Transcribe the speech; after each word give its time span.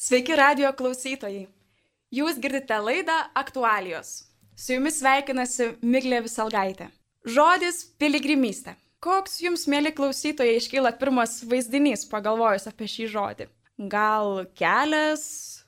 Sveiki 0.00 0.32
radio 0.32 0.70
klausytojai. 0.72 1.42
Jūs 2.16 2.38
girdite 2.40 2.78
laidą 2.80 3.18
Aktualijos. 3.36 4.22
Su 4.56 4.72
jumis 4.72 4.96
sveikinasi 4.96 5.74
Miglė 5.84 6.22
Visalgaitė. 6.24 6.86
Žodis 7.28 7.82
piligrimystė. 8.00 8.78
Koks 9.04 9.34
jums, 9.44 9.66
mėly 9.68 9.92
klausytojai, 9.92 10.54
iškyla 10.56 10.94
pirmas 10.96 11.42
vaizdinys 11.50 12.06
pagalvojus 12.08 12.64
apie 12.70 12.88
šį 12.88 13.10
žodį? 13.12 13.48
Gal 13.92 14.46
kelias, 14.56 15.26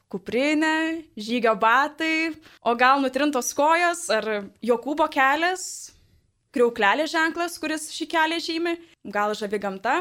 kuprinė, 0.08 1.02
žygio 1.12 1.52
batai, 1.60 2.32
o 2.64 2.72
gal 2.72 3.04
nutrintos 3.04 3.52
kojos 3.52 4.06
ar 4.16 4.30
Jokūbo 4.64 5.10
kelias, 5.12 5.92
kriauklelės 6.56 7.12
ženklas, 7.12 7.60
kuris 7.60 7.90
šį 7.92 8.08
kelią 8.16 8.40
žymi, 8.48 8.76
gal 9.12 9.36
žavi 9.36 9.60
gamta, 9.60 10.00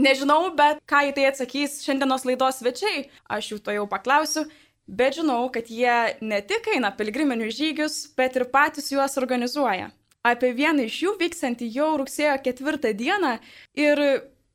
Nežinau, 0.00 0.54
bet 0.56 0.80
ką 0.88 1.02
į 1.10 1.14
tai 1.16 1.26
atsakys 1.28 1.82
šiandienos 1.84 2.24
laidos 2.24 2.62
svečiai, 2.62 3.10
aš 3.28 3.50
jų 3.52 3.58
to 3.64 3.74
jau 3.76 3.84
paklausiu, 3.90 4.46
bet 4.88 5.18
žinau, 5.18 5.50
kad 5.52 5.68
jie 5.68 6.16
ne 6.24 6.40
tik 6.40 6.70
eina 6.72 6.92
piligriminius 6.96 7.58
žygius, 7.58 7.98
bet 8.16 8.38
ir 8.38 8.48
patys 8.54 8.88
juos 8.92 9.18
organizuoja. 9.20 9.90
Apie 10.24 10.52
vieną 10.56 10.86
iš 10.86 10.96
jų 11.02 11.12
vyksantį 11.20 11.68
jau 11.74 11.90
rugsėjo 12.00 12.38
ketvirtą 12.44 12.94
dieną 12.96 13.34
ir 13.76 14.00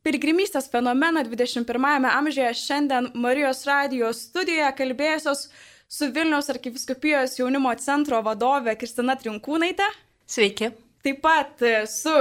piligrimystės 0.08 0.72
fenomeną 0.72 1.26
21-ame 1.28 2.10
amžiuje 2.10 2.54
šiandien 2.58 3.12
Marijos 3.14 3.66
radijos 3.68 4.24
studijoje 4.30 4.72
kalbėjusios 4.80 5.48
su 5.88 6.10
Vilniaus 6.16 6.50
arkiviskupijos 6.50 7.38
jaunimo 7.38 7.76
centro 7.84 8.24
vadove 8.24 8.74
Kristina 8.80 9.20
Trinkūnaitė. 9.20 9.88
Sveiki. 10.26 10.72
Taip 11.04 11.22
pat 11.24 11.62
su 11.92 12.16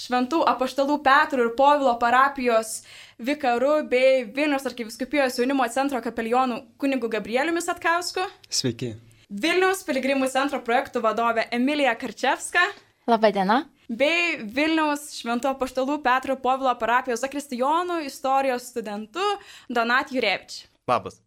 šventų 0.00 0.40
apaštalų 0.48 0.98
Petro 1.04 1.44
ir 1.44 1.52
Povilo 1.58 1.92
parapijos 2.00 2.80
vikaru 3.20 3.80
bei 3.90 4.24
Vilnius 4.36 4.66
arkiviskupijos 4.70 5.38
jaunimo 5.40 5.66
centro 5.72 6.00
kapelionu 6.04 6.62
kunigu 6.80 7.10
Gabrieliumi 7.12 7.62
Satkausku. 7.64 8.24
Sveiki. 8.48 8.94
Vilniaus 9.30 9.84
piligrimų 9.86 10.26
centro 10.32 10.58
projektų 10.66 11.04
vadovė 11.04 11.46
Emilija 11.54 11.92
Karčevska. 11.98 12.62
Labadiena. 13.10 13.62
Bei 13.90 14.38
Vilniaus 14.38 15.08
šventų 15.18 15.52
apaštalų 15.52 15.98
Petro 16.02 16.36
ir 16.36 16.42
Povilo 16.42 16.72
parapijos 16.78 17.22
zakristijonų 17.24 18.00
istorijos 18.06 18.70
studentu 18.70 19.24
Donat 19.68 20.14
Jurevič. 20.14 20.64
Labas. 20.90 21.20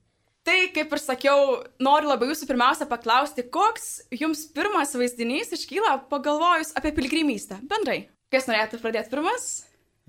Tai, 0.44 0.58
kaip 0.76 0.92
ir 0.92 1.00
sakiau, 1.00 1.44
noriu 1.80 2.10
labai 2.12 2.28
jūsų 2.28 2.50
pirmiausia 2.50 2.88
paklausti, 2.90 3.46
koks 3.48 4.10
jums 4.12 4.42
pirmas 4.52 4.92
vaizdinys 5.00 5.54
iškyla 5.56 6.02
pagalvojus 6.12 6.74
apie 6.76 6.92
piligrimystę 6.98 7.62
bendrai? 7.64 8.02
Kas 8.34 8.48
norėtų 8.50 8.80
pradėti 8.82 9.12
pirmas? 9.14 9.44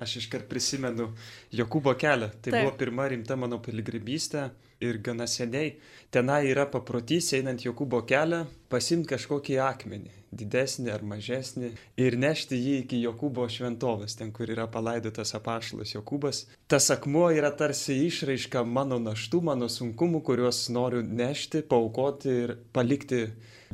Aš 0.00 0.16
iškart 0.22 0.46
prisimenu 0.48 1.10
Jokūbo 1.54 1.92
kelią. 2.00 2.30
Tai 2.40 2.50
Taip. 2.54 2.62
buvo 2.64 2.72
pirma 2.80 3.04
rimta 3.12 3.36
mano 3.36 3.58
piligrimystė 3.62 4.46
ir 4.90 4.98
gana 5.04 5.26
seniai. 5.30 5.74
Tenai 6.14 6.44
yra 6.46 6.66
paprotys, 6.70 7.32
einant 7.34 7.64
Jokūbo 7.64 8.04
kelią, 8.06 8.44
pasimti 8.70 9.10
kažkokį 9.14 9.56
akmenį, 9.64 10.12
didesnį 10.34 10.92
ar 10.94 11.02
mažesnį, 11.10 11.70
ir 11.98 12.16
nešti 12.20 12.58
jį 12.58 12.74
iki 12.84 13.00
Jokūbo 13.02 13.48
šventovės, 13.50 14.14
ten, 14.20 14.30
kur 14.34 14.50
yra 14.54 14.68
palaidotas 14.70 15.34
apašalas 15.34 15.96
Jokūbas. 15.96 16.44
Tas 16.70 16.86
akmuo 16.94 17.26
yra 17.34 17.50
tarsi 17.50 17.96
išraiška 18.06 18.62
mano 18.62 19.00
naštų, 19.02 19.40
mano 19.50 19.70
sunkumų, 19.70 20.22
kuriuos 20.28 20.68
noriu 20.74 21.02
nešti, 21.02 21.64
paukoti 21.66 22.36
ir 22.44 22.54
palikti 22.76 23.24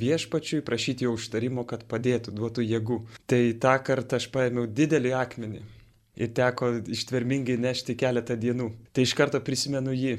viešpačiui, 0.00 0.62
prašyti 0.64 1.04
jo 1.04 1.16
užtarimo, 1.18 1.66
kad 1.68 1.84
padėtų, 1.90 2.32
duotų 2.36 2.64
jėgų. 2.64 3.02
Tai 3.28 3.42
tą 3.60 3.74
kartą 3.84 4.16
aš 4.20 4.30
paėmiau 4.32 4.64
didelį 4.64 5.12
akmenį 5.18 5.60
ir 6.20 6.32
teko 6.36 6.72
ištvermingai 6.92 7.58
nešti 7.60 7.96
keletą 8.00 8.36
dienų. 8.40 8.70
Tai 8.92 9.04
iš 9.06 9.14
karto 9.18 9.40
prisimenu 9.44 9.94
jį. 9.96 10.16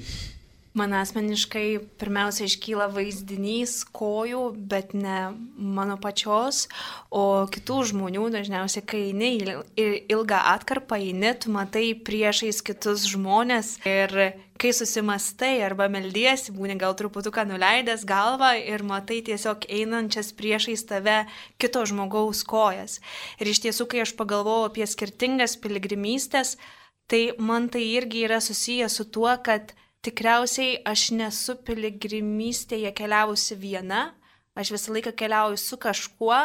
Man 0.72 0.94
asmeniškai 0.96 1.82
pirmiausia 2.00 2.46
iškyla 2.48 2.86
vaizdinys 2.94 3.82
kojų, 3.92 4.44
bet 4.72 4.94
ne 4.96 5.34
mano 5.60 5.98
pačios, 6.00 6.70
o 7.12 7.44
kitų 7.52 7.80
žmonių. 7.90 8.30
Dažniausiai, 8.32 8.86
kai 8.88 9.02
eini 9.10 9.34
ilgą 9.76 10.40
atkarpą, 10.54 10.96
eini, 10.96 11.34
tu 11.36 11.52
matai 11.52 11.90
priešais 12.08 12.64
kitus 12.64 13.04
žmonės 13.12 13.74
ir 13.84 14.16
kai 14.62 14.72
susimastai 14.78 15.58
arba 15.66 15.90
meldiesi, 15.92 16.54
būni 16.56 16.78
gal 16.80 16.96
truputuką 16.96 17.44
nuleidęs 17.50 18.08
galvą 18.08 18.54
ir 18.62 18.86
matai 18.88 19.20
tiesiog 19.28 19.68
einančias 19.68 20.32
priešais 20.38 20.86
tave 20.88 21.26
kito 21.60 21.84
žmogaus 21.84 22.46
kojas. 22.48 23.02
Ir 23.44 23.52
iš 23.52 23.66
tiesų, 23.68 23.90
kai 23.92 24.06
aš 24.06 24.16
pagalvojau 24.16 24.70
apie 24.70 24.88
skirtingas 24.88 25.58
piligrimystės, 25.60 26.56
tai 27.12 27.34
man 27.44 27.68
tai 27.68 27.84
irgi 27.98 28.24
yra 28.30 28.40
susijęs 28.40 29.02
su 29.02 29.10
tuo, 29.12 29.34
kad 29.44 29.76
tikriausiai 30.06 30.82
aš 30.88 31.12
nesu 31.16 31.58
piligrimystėje 31.66 32.92
keliavusi 32.98 33.58
viena, 33.60 34.12
aš 34.58 34.74
visą 34.76 34.96
laiką 34.96 35.14
keliauju 35.18 35.60
su 35.62 35.80
kažkuo, 35.82 36.42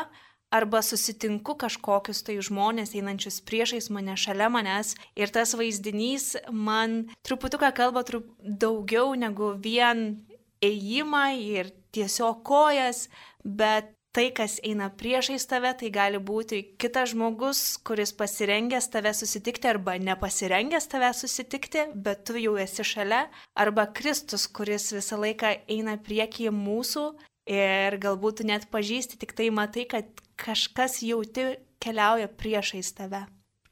arba 0.51 0.83
susitinku 0.83 1.57
kažkokius 1.59 2.23
tai 2.27 2.39
žmonės 2.45 2.95
einančius 2.97 3.41
priešais 3.47 3.91
mane, 3.93 4.15
šalia 4.17 4.49
manęs. 4.53 4.95
Ir 5.19 5.33
tas 5.35 5.57
vaizdinys 5.59 6.37
man 6.51 7.07
truputuką 7.27 7.73
kalba 7.77 8.05
trup, 8.07 8.31
daugiau 8.41 9.15
negu 9.19 9.53
vien 9.59 10.23
ėjimą 10.65 11.27
ir 11.43 11.73
tiesiog 11.97 12.45
kojas, 12.47 13.07
bet 13.45 13.96
tai, 14.17 14.31
kas 14.33 14.57
eina 14.65 14.89
priešais 14.89 15.45
tave, 15.51 15.75
tai 15.77 15.91
gali 15.93 16.17
būti 16.17 16.63
kitas 16.81 17.13
žmogus, 17.13 17.61
kuris 17.85 18.15
pasirengęs 18.17 18.89
tave 18.95 19.13
susitikti 19.17 19.69
arba 19.69 19.99
nepasirengęs 20.01 20.89
tave 20.89 21.11
susitikti, 21.17 21.91
bet 21.93 22.25
tu 22.25 22.39
jau 22.41 22.55
esi 22.61 22.87
šalia, 22.87 23.27
arba 23.53 23.85
Kristus, 23.99 24.49
kuris 24.49 24.89
visą 24.97 25.21
laiką 25.21 25.53
eina 25.69 25.99
priekyje 26.01 26.55
mūsų 26.55 27.07
ir 27.53 27.99
galbūt 28.01 28.47
net 28.49 28.71
pažįsti, 28.73 29.21
tik 29.21 29.37
tai 29.37 29.53
matai, 29.53 29.85
kad 29.91 30.09
kažkas 30.41 31.03
jauti 31.05 31.53
keliauja 31.85 32.33
priešais 32.33 32.95
tave. 32.97 33.27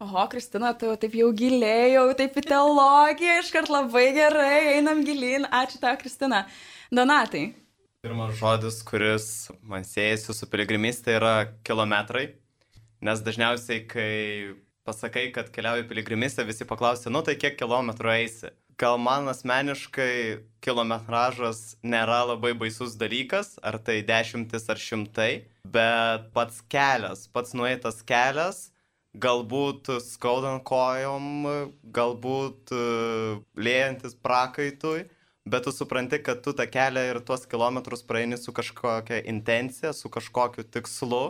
Oho, 0.04 0.26
Kristina, 0.28 0.74
tu 0.76 0.90
taip 1.00 1.14
jau 1.16 1.30
gilėjau, 1.32 2.08
taip 2.18 2.36
į 2.36 2.48
teologiją, 2.50 3.40
iškart 3.40 3.70
labai 3.72 4.08
gerai, 4.12 4.76
einam 4.76 5.00
gilin. 5.06 5.48
Ačiū 5.48 5.80
tau, 5.80 5.96
Kristina. 5.96 6.44
Donatai. 6.92 7.46
Pirmas 8.04 8.34
žodis, 8.36 8.82
kuris 8.84 9.26
man 9.64 9.86
siejasi 9.88 10.34
su 10.36 10.44
piligrimystė, 10.52 11.14
yra 11.16 11.46
kilometrai. 11.64 12.34
Nes 13.00 13.22
dažniausiai, 13.24 13.78
kai 13.88 14.10
pasakai, 14.84 15.30
kad 15.32 15.48
keliauji 15.54 15.86
piligrimystę, 15.88 16.44
visi 16.44 16.66
paklausia, 16.68 17.08
nu 17.08 17.22
tai 17.24 17.38
kiek 17.40 17.56
kilometrų 17.56 18.12
eisi. 18.12 18.50
Gal 18.76 18.98
man 19.00 19.32
asmeniškai 19.32 20.44
kilometražas 20.66 21.78
nėra 21.80 22.20
labai 22.34 22.52
baisus 22.60 22.98
dalykas, 23.00 23.54
ar 23.64 23.80
tai 23.80 24.02
dešimtis 24.04 24.68
ar 24.68 24.84
šimtai, 24.84 25.32
bet 25.64 26.28
pats 26.36 26.60
kelias, 26.68 27.24
pats 27.32 27.56
nueitas 27.56 28.04
kelias, 28.04 28.66
galbūt 29.16 29.94
skaudant 30.04 30.60
kojom, 30.68 31.48
galbūt 31.88 32.76
uh, 32.76 33.44
lėjantis 33.56 34.20
prakaitui, 34.20 35.06
bet 35.44 35.64
tu 35.64 35.72
supranti, 35.72 36.20
kad 36.22 36.42
tu 36.44 36.52
tą 36.56 36.66
kelią 36.70 37.04
ir 37.10 37.20
tuos 37.20 37.46
kilometrus 37.46 38.04
praeini 38.06 38.38
su 38.40 38.52
kažkokia 38.52 39.22
intencija, 39.28 39.92
su 39.92 40.08
kažkokiu 40.08 40.64
tikslu. 40.64 41.24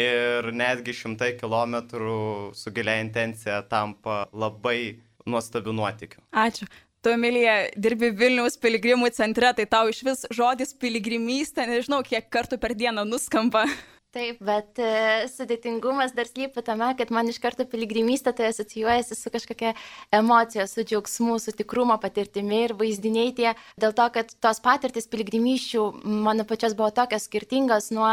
Ir 0.00 0.46
netgi 0.56 0.94
šimtai 0.96 1.34
kilometrų 1.36 2.54
su 2.56 2.70
gilia 2.72 2.94
intencija 3.02 3.58
tampa 3.68 4.22
labai 4.32 5.02
nuostabiu 5.28 5.74
nuotikiu. 5.76 6.22
Ačiū. 6.32 6.64
Tu, 7.02 7.10
Emilija, 7.10 7.66
dirbi 7.76 8.12
Vilniaus 8.14 8.54
piligrimų 8.62 9.10
centre, 9.12 9.50
tai 9.58 9.66
tau 9.66 9.88
iš 9.90 10.00
vis 10.06 10.20
žodis 10.30 10.70
piligrimystė, 10.78 11.66
nežinau, 11.66 11.98
kiek 12.06 12.28
kartų 12.30 12.60
per 12.62 12.76
dieną 12.78 13.04
nuskamba. 13.04 13.66
Taip, 14.12 14.42
bet 14.44 14.76
e, 14.76 14.88
sudėtingumas 15.32 16.10
dar 16.12 16.28
slypi 16.28 16.60
tame, 16.66 16.90
kad 16.98 17.08
man 17.16 17.30
iš 17.32 17.38
karto 17.40 17.64
piligrimystė 17.64 18.34
tai 18.36 18.50
asocijuojasi 18.50 19.16
su 19.16 19.30
kažkokia 19.32 19.70
emocija, 20.12 20.66
su 20.68 20.84
džiaugsmu, 20.84 21.38
su 21.40 21.54
tikrumo 21.56 21.96
patirtimi 22.02 22.58
ir 22.66 22.74
vaizdiniai 22.76 23.32
tie, 23.38 23.54
dėl 23.80 23.94
to, 23.96 24.10
kad 24.12 24.34
tos 24.44 24.60
patirtis 24.60 25.08
piligrimyščių 25.08 25.86
mano 26.26 26.44
pačios 26.44 26.76
buvo 26.76 26.90
tokios 26.92 27.24
skirtingos 27.24 27.88
nuo 27.96 28.10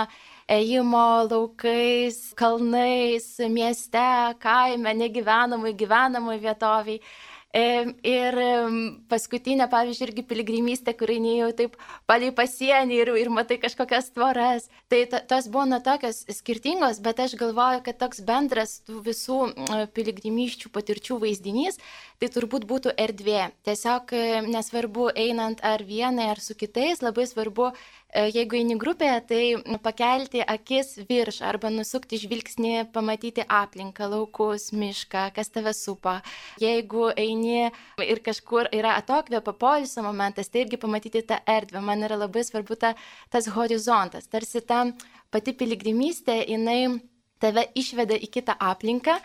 ėjimo 0.48 1.04
laukais, 1.28 2.22
kalnais, 2.40 3.28
mieste, 3.52 4.08
kaime, 4.40 4.96
negyvenamui, 5.04 5.76
gyvenamui 5.84 6.40
vietoviai. 6.40 7.04
Ir 7.50 8.36
paskutinė, 9.10 9.66
pavyzdžiui, 9.72 10.06
irgi 10.06 10.24
piligrimystė, 10.30 10.94
kur 10.94 11.10
einėjau 11.10 11.48
taip 11.58 11.78
palei 12.06 12.30
pasienį 12.30 13.00
ir, 13.02 13.10
ir 13.18 13.32
matai 13.34 13.58
kažkokias 13.58 14.12
tvoras. 14.14 14.68
Tai 14.88 15.00
ta- 15.10 15.24
tos 15.26 15.48
buvo 15.50 15.66
nuo 15.66 15.80
tokios 15.82 16.22
skirtingos, 16.30 17.00
bet 17.02 17.20
aš 17.26 17.34
galvoju, 17.42 17.82
kad 17.88 17.98
toks 17.98 18.22
bendras 18.22 18.84
tų 18.86 19.02
visų 19.02 19.40
piligrimyščių 19.98 20.70
patirčių 20.70 21.18
vaizdinys, 21.26 21.82
tai 22.20 22.30
turbūt 22.36 22.68
būtų 22.70 22.96
erdvė. 23.00 23.50
Tiesiog 23.68 24.14
em, 24.18 24.50
nesvarbu 24.54 25.10
einant 25.16 25.64
ar 25.64 25.84
vienai, 25.88 26.30
ar 26.34 26.44
su 26.44 26.58
kitais, 26.60 27.04
labai 27.06 27.28
svarbu 27.30 27.72
E, 28.10 28.24
jeigu 28.34 28.58
eini 28.58 28.74
grupėje, 28.82 29.18
tai 29.30 29.78
pakelti 29.86 30.42
akis 30.42 30.96
virš 31.10 31.44
arba 31.46 31.70
nusukti 31.70 32.18
žvilgsnį, 32.18 32.88
pamatyti 32.94 33.44
aplinką, 33.46 34.08
laukus, 34.10 34.72
mišką, 34.74 35.28
kas 35.36 35.54
tave 35.54 35.76
supa. 35.78 36.16
Jeigu 36.62 37.12
eini 37.14 37.70
ir 38.02 38.24
kažkur 38.26 38.72
yra 38.74 38.96
atokvėpio 38.98 39.54
poilsio 39.62 40.02
momentas, 40.08 40.50
tai 40.50 40.66
irgi 40.66 40.82
pamatyti 40.82 41.22
tą 41.30 41.38
erdvę. 41.58 41.84
Man 41.86 42.02
yra 42.08 42.18
labai 42.24 42.42
svarbu 42.48 42.80
ta, 42.82 42.96
tas 43.30 43.52
horizontas. 43.54 44.26
Tarsi 44.26 44.66
ta 44.66 44.88
pati 45.30 45.54
piligrimystė, 45.54 46.42
jinai 46.50 46.98
tave 47.42 47.66
išveda 47.80 48.18
į 48.20 48.30
kitą 48.36 48.56
aplinką 48.72 49.16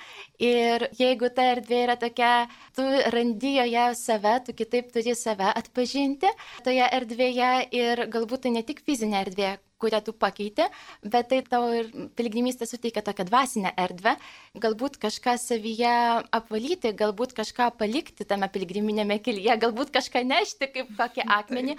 ir 0.43 0.89
jeigu 0.99 1.31
ta 1.35 1.51
erdvė 1.55 1.83
yra 1.89 1.99
tokia, 2.01 2.33
tu 2.77 2.87
randi 3.15 3.57
joje 3.59 3.87
save, 3.99 4.39
tu 4.47 4.57
kitaip 4.57 4.93
turi 4.95 5.17
save 5.19 5.51
atpažinti 5.51 6.31
toje 6.67 6.89
erdvėje 6.99 7.53
ir 7.75 8.07
galbūt 8.15 8.47
tai 8.47 8.55
ne 8.57 8.65
tik 8.67 8.83
fizinė 8.87 9.25
erdvė, 9.25 9.57
kurią 9.85 10.01
tu 10.05 10.15
pakeiti, 10.17 10.67
bet 11.03 11.29
tai 11.33 11.43
tau 11.49 11.69
ir 11.75 11.91
piligrimystė 12.17 12.69
suteikia 12.69 13.03
tokią 13.05 13.27
dvasinę 13.29 13.75
erdvę, 13.85 14.15
galbūt 14.65 14.97
kažką 15.03 15.37
savyje 15.41 15.93
apvalyti, 16.39 16.95
galbūt 16.97 17.35
kažką 17.37 17.71
palikti 17.81 18.27
tame 18.29 18.49
piligriminėme 18.55 19.21
kelyje, 19.25 19.59
galbūt 19.67 19.93
kažką 19.99 20.25
nešti 20.31 20.71
kaip 20.73 20.95
kokį 20.99 21.29
akmenį, 21.39 21.77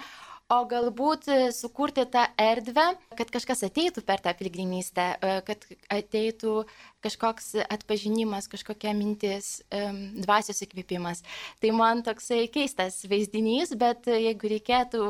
o 0.52 0.58
galbūt 0.70 1.26
e, 1.30 1.36
sukurti 1.54 2.04
tą 2.10 2.22
erdvę, 2.38 2.86
kad 3.18 3.30
kažkas 3.34 3.64
ateitų 3.66 4.02
per 4.06 4.22
tą 4.22 4.32
piligrimystę, 4.38 5.06
e, 5.18 5.38
kad 5.46 5.64
ateitų 5.92 6.54
kažkoks 7.06 7.52
atpažinimas, 7.70 8.48
kažkokia 8.50 8.90
mintis, 8.96 9.60
dvasios 9.70 10.58
įkvėpimas. 10.64 11.20
Tai 11.62 11.70
man 11.76 12.02
toksai 12.06 12.48
keistas 12.50 12.98
vaizdinys, 13.06 13.76
bet 13.78 14.08
jeigu 14.10 14.50
reikėtų, 14.50 15.04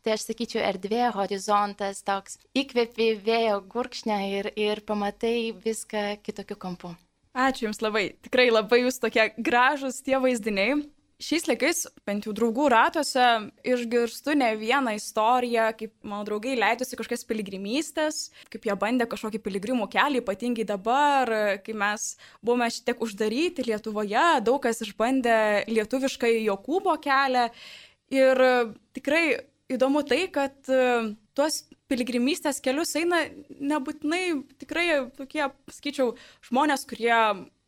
tai 0.00 0.14
aš 0.16 0.24
sakyčiau 0.30 0.62
erdvė, 0.64 1.02
horizontas, 1.12 2.00
toks 2.06 2.38
įkvėpi 2.56 3.10
vėjo 3.26 3.60
gurkšnę 3.74 4.18
ir, 4.30 4.48
ir 4.56 4.80
pamatai 4.88 5.52
viską 5.52 6.22
kitokiu 6.24 6.56
kampu. 6.56 6.94
Ačiū 7.36 7.68
Jums 7.68 7.84
labai, 7.84 8.10
tikrai 8.24 8.48
labai 8.52 8.82
Jūs 8.86 9.00
tokie 9.02 9.28
gražus 9.36 10.00
tie 10.04 10.16
vaizdiniai 10.20 10.80
šiais 11.22 11.46
laikais, 11.48 11.84
bent 12.06 12.26
jau 12.26 12.34
draugų 12.36 12.66
ratuose, 12.72 13.26
išgirstu 13.66 14.34
ne 14.38 14.50
vieną 14.60 14.96
istoriją, 14.98 15.68
kaip 15.78 15.92
mano 16.02 16.26
draugai 16.26 16.56
leidosi 16.58 16.98
kažkokias 16.98 17.26
piligrimystės, 17.28 18.20
kaip 18.52 18.66
jie 18.68 18.76
bandė 18.78 19.06
kažkokį 19.10 19.42
piligrimų 19.44 19.88
kelią, 19.92 20.22
ypatingai 20.22 20.66
dabar, 20.68 21.30
kai 21.64 21.76
mes 21.78 22.08
buvome 22.44 22.68
šiek 22.72 22.90
tiek 22.90 23.06
uždaryti 23.06 23.68
Lietuvoje, 23.68 24.26
daug 24.46 24.60
kas 24.64 24.82
išbandė 24.84 25.38
lietuviškai 25.70 26.34
Jokūbo 26.42 26.98
kelią. 27.02 27.48
Ir 28.12 28.44
tikrai 28.92 29.24
įdomu 29.72 30.02
tai, 30.04 30.26
kad 30.32 30.58
tuos 30.66 31.62
piligrimystės 31.92 32.60
kelius 32.64 32.94
eina 32.98 33.24
nebūtinai 33.60 34.24
tikrai 34.60 34.86
tokie, 35.16 35.46
sakyčiau, 35.72 36.14
žmonės, 36.48 36.86
kurie 36.88 37.16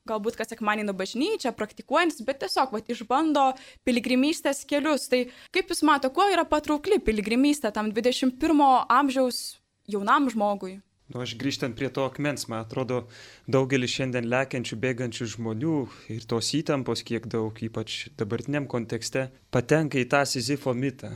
galbūt 0.09 0.37
kas 0.37 0.51
sekmanį 0.53 0.83
nuo 0.85 0.95
bažnyčią, 0.97 1.55
praktikuojantis, 1.57 2.25
bet 2.29 2.43
tiesiog 2.43 2.75
vat, 2.77 2.89
išbando 2.93 3.45
piligrimystės 3.89 4.65
kelius. 4.69 5.09
Tai 5.09 5.23
kaip 5.55 5.73
Jūs 5.73 5.81
matote, 5.89 6.13
kuo 6.13 6.27
yra 6.29 6.45
patraukli 6.49 7.01
piligrimystė 7.01 7.73
tam 7.73 7.89
21 7.97 8.65
amžiaus 8.93 9.63
jaunam 9.89 10.29
žmogui? 10.33 10.77
Nu, 11.13 11.21
aš 11.25 11.35
grįžtant 11.41 11.77
prie 11.77 11.89
to 11.93 12.05
akmens, 12.09 12.47
man 12.49 12.65
atrodo, 12.65 13.03
daugelis 13.49 13.93
šiandien 13.97 14.29
lekiančių, 14.29 14.79
bėgančių 14.85 15.29
žmonių 15.37 15.75
ir 16.13 16.25
tos 16.29 16.53
įtampos, 16.57 17.05
kiek 17.05 17.29
daug, 17.33 17.57
ypač 17.65 18.07
dabartiniam 18.21 18.69
kontekste, 18.69 19.31
patenka 19.53 20.01
į 20.01 20.09
tą 20.13 20.25
Sizifo 20.29 20.73
mitą 20.77 21.13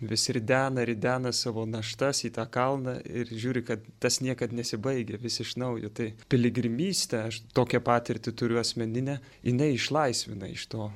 vis 0.00 0.28
ridena, 0.28 0.84
ridena 0.84 1.32
savo 1.32 1.66
naštas 1.68 2.24
į 2.24 2.32
tą 2.36 2.46
kalną 2.52 2.96
ir 3.04 3.28
žiūri, 3.30 3.62
kad 3.66 3.84
tas 4.00 4.20
niekad 4.24 4.54
nesibaigia, 4.56 5.20
vis 5.20 5.40
iš 5.44 5.56
naujo. 5.60 5.92
Tai 5.92 6.10
piligrimystė, 6.32 7.26
aš 7.28 7.42
tokią 7.56 7.82
patirtį 7.84 8.34
turiu 8.36 8.60
asmeninę, 8.62 9.20
jinai 9.44 9.74
išlaisvina 9.76 10.50
iš 10.50 10.66
to 10.72 10.90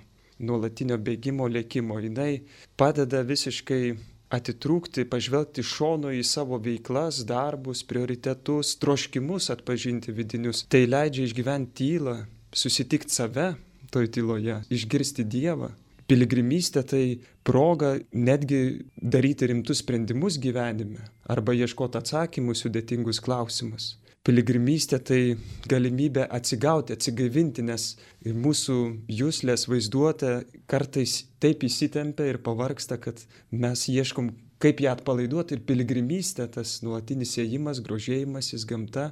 nuolatinio 0.45 0.99
bėgimo, 0.99 1.47
lėkimo, 1.49 2.01
jinai 2.03 2.43
padeda 2.81 3.23
visiškai 3.27 3.95
atitrūkti, 4.35 5.05
pažvelgti 5.07 5.63
šono 5.63 6.11
į 6.15 6.25
savo 6.27 6.59
veiklas, 6.63 7.23
darbus, 7.29 7.85
prioritetus, 7.87 8.75
troškimus 8.83 9.51
atpažinti 9.55 10.15
vidinius. 10.17 10.65
Tai 10.67 10.83
leidžia 10.89 11.29
išgyventi 11.29 11.77
tylą, 11.79 12.17
susitikti 12.55 13.15
save 13.15 13.53
toj 13.95 14.11
tyloje, 14.11 14.59
išgirsti 14.75 15.27
Dievą 15.31 15.71
Piligrimystė 16.11 16.83
tai 16.85 17.05
proga 17.49 17.95
netgi 18.13 18.61
daryti 19.01 19.49
rimtus 19.49 19.81
sprendimus 19.81 20.37
gyvenime 20.37 21.07
arba 21.33 21.55
ieškoti 21.57 22.01
atsakymų 22.01 22.57
sudėtingus 22.61 23.23
klausimus. 23.25 23.95
Piligrimystė 24.25 24.99
tai 25.05 25.21
galimybė 25.69 26.23
atsigauti, 26.33 26.95
atsigaivinti, 26.97 27.65
nes 27.69 27.91
mūsų 28.25 28.77
jūslės 29.13 29.67
vaizduotė 29.69 30.31
kartais 30.69 31.19
taip 31.45 31.65
įsitempia 31.69 32.31
ir 32.31 32.41
pavarksta, 32.45 32.97
kad 32.97 33.21
mes 33.53 33.85
ieškom, 33.93 34.31
kaip 34.65 34.81
ją 34.81 34.95
atpalaiduoti 34.97 35.59
ir 35.59 35.65
piligrimystė, 35.69 36.49
tas 36.57 36.79
nuolatinis 36.85 37.37
ėjimas, 37.43 37.83
grožėjimasis 37.85 38.65
gamta, 38.69 39.11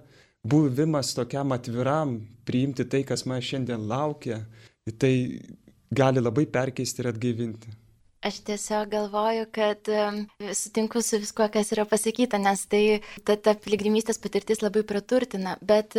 buvimas 0.49 1.13
tokiam 1.17 1.53
atviram, 1.53 2.23
priimti 2.49 2.89
tai, 2.89 3.05
kas 3.05 3.27
man 3.29 3.45
šiandien 3.45 3.85
laukia, 3.89 4.47
tai 4.97 5.15
gali 5.93 6.21
labai 6.21 6.47
perkeisti 6.47 7.03
ir 7.03 7.11
atgaivinti. 7.13 7.73
Aš 8.23 8.39
tiesiog 8.47 8.89
galvoju, 8.89 9.47
kad 9.53 9.79
sutinku 10.55 11.03
su 11.03 11.19
viskuo, 11.19 11.49
kas 11.51 11.73
yra 11.75 11.83
pasakyta, 11.91 12.39
nes 12.39 12.61
tai 12.71 13.01
ta, 13.27 13.35
ta 13.35 13.57
piligrimystės 13.59 14.21
patirtis 14.23 14.63
labai 14.63 14.85
praturtina. 14.87 15.57
Bet 15.59 15.97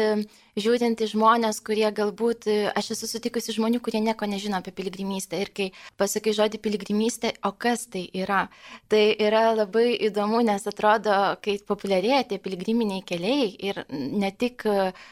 žiūrint 0.56 1.04
į 1.04 1.10
žmonės, 1.12 1.60
kurie 1.68 1.90
galbūt, 1.92 2.48
aš 2.80 2.94
esu 2.96 3.10
sutikusi 3.12 3.56
žmonių, 3.58 3.82
kurie 3.84 4.00
nieko 4.06 4.30
nežino 4.30 4.62
apie 4.62 4.72
piligrimystę. 4.78 5.42
Ir 5.44 5.52
kai 5.52 5.68
pasakai 6.00 6.32
žodį 6.38 6.62
piligrimystė, 6.64 7.34
o 7.44 7.52
kas 7.52 7.90
tai 7.92 8.06
yra? 8.16 8.46
Tai 8.88 9.04
yra 9.20 9.44
labai 9.58 9.98
įdomu, 10.08 10.40
nes 10.48 10.64
atrodo, 10.72 11.18
kai 11.44 11.58
populiarėja 11.60 12.22
tie 12.32 12.40
piligriminiai 12.40 13.04
keliai 13.04 13.52
ir 13.68 13.84
ne 13.92 14.32
tik 14.32 14.64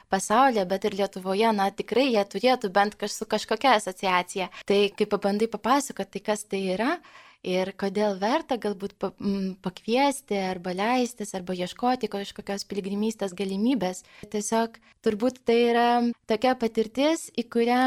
pasaulyje, 0.07 0.63
bet 0.63 0.87
ir 0.87 0.95
Lietuvoje, 1.01 1.51
na 1.59 1.67
tikrai 1.75 2.07
jie 2.13 2.23
turėtų 2.37 2.71
bent 2.71 2.95
kaž, 2.95 3.19
su 3.19 3.27
kažkokia 3.27 3.75
asociacija. 3.81 4.47
Tai 4.63 4.81
kai 4.95 5.11
pabandai 5.11 5.51
papasakoti, 5.51 6.15
tai 6.15 6.25
kas 6.31 6.47
tai 6.47 6.63
yra, 6.77 7.00
ir 7.47 7.71
kodėl 7.77 8.19
verta 8.21 8.57
galbūt 8.61 8.93
pakviesti 9.65 10.37
arba 10.37 10.73
leistis 10.77 11.33
arba 11.37 11.55
ieškoti 11.57 12.09
kažkokios 12.11 12.67
piligrimystės 12.69 13.33
galimybės. 13.37 14.03
Tiesiog 14.29 14.77
turbūt 15.05 15.41
tai 15.45 15.57
yra 15.71 15.89
tokia 16.29 16.55
patirtis, 16.55 17.29
į 17.33 17.47
kurią 17.49 17.83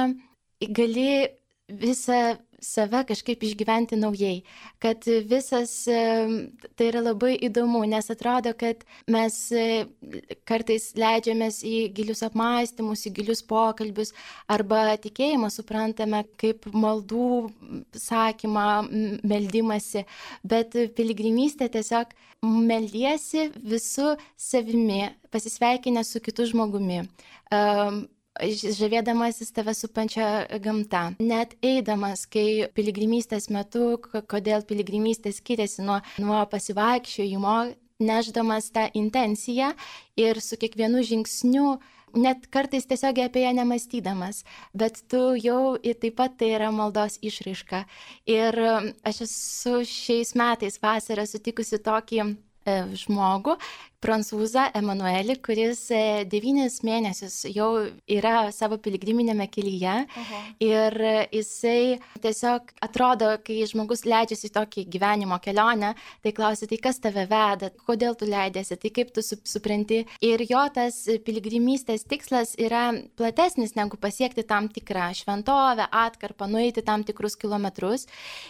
gali 0.75 1.11
visą 1.69 2.37
save 2.64 3.05
kažkaip 3.08 3.43
išgyventi 3.44 3.99
naujai. 4.00 4.43
Kad 4.82 5.06
visas 5.28 5.72
tai 5.87 6.88
yra 6.88 7.02
labai 7.04 7.35
įdomu, 7.49 7.85
nes 7.88 8.11
atrodo, 8.12 8.54
kad 8.59 8.85
mes 9.11 9.37
e, 9.52 9.85
kartais 10.49 10.90
leidžiamės 10.99 11.61
į 11.66 11.76
gilius 11.97 12.25
apmąstymus, 12.26 13.06
į 13.09 13.14
gilius 13.21 13.44
pokalbius 13.47 14.14
arba 14.50 14.97
tikėjimą 15.00 15.50
suprantame 15.52 16.25
kaip 16.40 16.68
maldų 16.73 17.28
sakymą, 17.99 18.68
meldimasi, 19.25 20.04
bet 20.47 20.76
piligrimystė 20.97 21.71
tiesiog 21.73 22.14
meldiesi 22.44 23.49
visų 23.56 24.14
savimi, 24.37 25.06
pasisveikinę 25.33 26.04
su 26.04 26.21
kitu 26.25 26.44
žmogumi 26.50 27.04
žavėdamasis 28.41 29.53
tave 29.55 29.75
supančia 29.75 30.47
gamta. 30.62 31.12
Net 31.21 31.55
eidamas, 31.62 32.26
kai 32.26 32.67
piligrimystės 32.75 33.50
metu, 33.55 33.97
kodėl 34.03 34.67
piligrimystė 34.67 35.33
skiriasi 35.33 35.85
nuo, 35.87 36.00
nuo 36.19 36.43
pasivaikščiojimo, 36.50 37.57
neždamas 38.05 38.71
tą 38.75 38.88
intenciją 38.95 39.73
ir 40.19 40.41
su 40.43 40.59
kiekvienu 40.59 41.05
žingsniu 41.07 41.76
net 42.14 42.47
kartais 42.50 42.87
tiesiog 42.87 43.19
apie 43.25 43.43
ją 43.45 43.53
nemastydamas, 43.57 44.43
bet 44.75 45.03
tu 45.11 45.35
jau 45.38 45.75
ir 45.83 45.99
taip 45.99 46.17
pat 46.19 46.37
tai 46.38 46.53
yra 46.55 46.71
maldos 46.75 47.19
išraiška. 47.23 47.85
Ir 48.31 48.59
aš 49.07 49.25
esu 49.26 49.83
šiais 49.88 50.35
metais 50.38 50.79
vasarą 50.83 51.26
sutikusi 51.26 51.81
tokį 51.83 52.21
e, 52.23 52.26
žmogų, 53.05 53.57
prancūzą 54.04 54.68
Emanuelį, 54.76 55.38
kuris 55.44 55.87
e, 55.94 56.02
devynis 56.28 56.80
mėnesius 56.84 57.44
jau 57.49 57.70
yra 58.11 58.50
savo 58.52 58.76
piligriminėme 58.82 59.46
kelyje. 59.52 59.96
Oho. 60.20 60.40
Ir 60.64 60.99
jisai 61.32 61.99
tiesiog 62.25 62.75
atrodo, 62.84 63.30
kai 63.44 63.62
žmogus 63.68 64.04
leidžiasi 64.08 64.50
į 64.50 64.54
tokį 64.58 64.87
gyvenimo 64.92 65.38
kelionę, 65.44 65.94
tai 66.25 66.34
klausia, 66.37 66.68
tai 66.70 66.78
kas 66.84 67.00
tave 67.02 67.26
veda, 67.30 67.70
kodėl 67.88 68.16
tu 68.18 68.28
leidėsi, 68.28 68.78
tai 68.80 68.92
kaip 68.94 69.14
tu 69.16 69.25
supranti. 69.25 70.02
Ir 70.25 70.44
jo 70.49 70.62
tas 70.75 71.00
piligrimystės 71.25 72.06
tikslas 72.11 72.54
yra 72.61 72.87
platesnis 73.18 73.75
negu 73.78 73.99
pasiekti 74.00 74.44
tam 74.49 74.68
tikrą 74.73 75.11
šventovę, 75.16 75.88
atkarpą, 76.04 76.49
nueiti 76.50 76.84
tam 76.84 77.04
tikrus 77.06 77.38
kilometrus. 77.40 78.08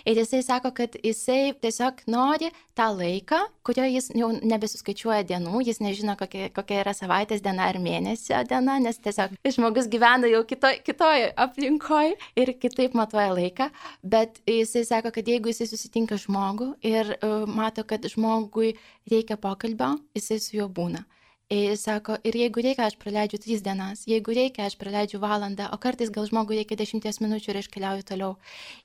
Ir 0.09 0.19
jisai 0.23 0.43
sako, 0.47 0.75
kad 0.75 0.97
jisai 1.03 1.55
tiesiog 1.61 2.05
nori 2.11 2.51
tą 2.75 2.91
laiką, 2.97 3.41
kurio 3.67 3.87
jis 3.87 4.11
jau 4.17 4.31
nebesuskaičiuoja 4.35 5.23
dienų, 5.29 5.44
jis 5.65 5.81
nežino, 5.85 6.17
kokia, 6.19 6.49
kokia 6.55 6.81
yra 6.83 6.95
savaitės 6.97 7.43
diena 7.45 7.69
ar 7.71 7.79
mėnesio 7.83 8.41
diena, 8.49 8.79
nes 8.83 9.01
tiesiog 9.05 9.37
žmogus 9.57 9.89
gyvena 9.93 10.31
jau 10.31 10.43
kitoj, 10.49 10.81
kitoj 10.87 11.29
aplinkoje 11.47 12.15
ir 12.41 12.55
kitaip 12.61 12.97
matuoja 12.99 13.33
laiką, 13.37 13.71
bet 14.03 14.41
jisai 14.49 14.85
sako, 14.89 15.15
kad 15.15 15.29
jeigu 15.29 15.53
jisai 15.53 15.69
susitinka 15.71 16.19
žmogų 16.21 16.75
ir 16.85 17.17
uh, 17.17 17.45
mato, 17.51 17.85
kad 17.89 18.07
žmogui 18.11 18.75
reikia 19.11 19.37
pokalbio, 19.41 19.97
jisai 20.17 20.41
su 20.43 20.57
juo 20.59 20.71
būna. 20.71 21.05
Ir 21.53 21.75
sako, 21.77 22.17
ir 22.25 22.39
jeigu 22.41 22.63
reikia, 22.65 22.87
aš 22.89 22.95
praleidžiu 22.97 23.39
tris 23.43 23.61
dienas, 23.63 24.07
jeigu 24.09 24.33
reikia, 24.33 24.65
aš 24.65 24.79
praleidžiu 24.81 25.19
valandą, 25.21 25.67
o 25.75 25.77
kartais 25.79 26.09
gal 26.11 26.25
žmogui 26.25 26.57
reikia 26.57 26.79
dešimties 26.81 27.21
minučių 27.21 27.53
ir 27.53 27.59
aš 27.61 27.69
keliauju 27.75 28.07
toliau. 28.09 28.31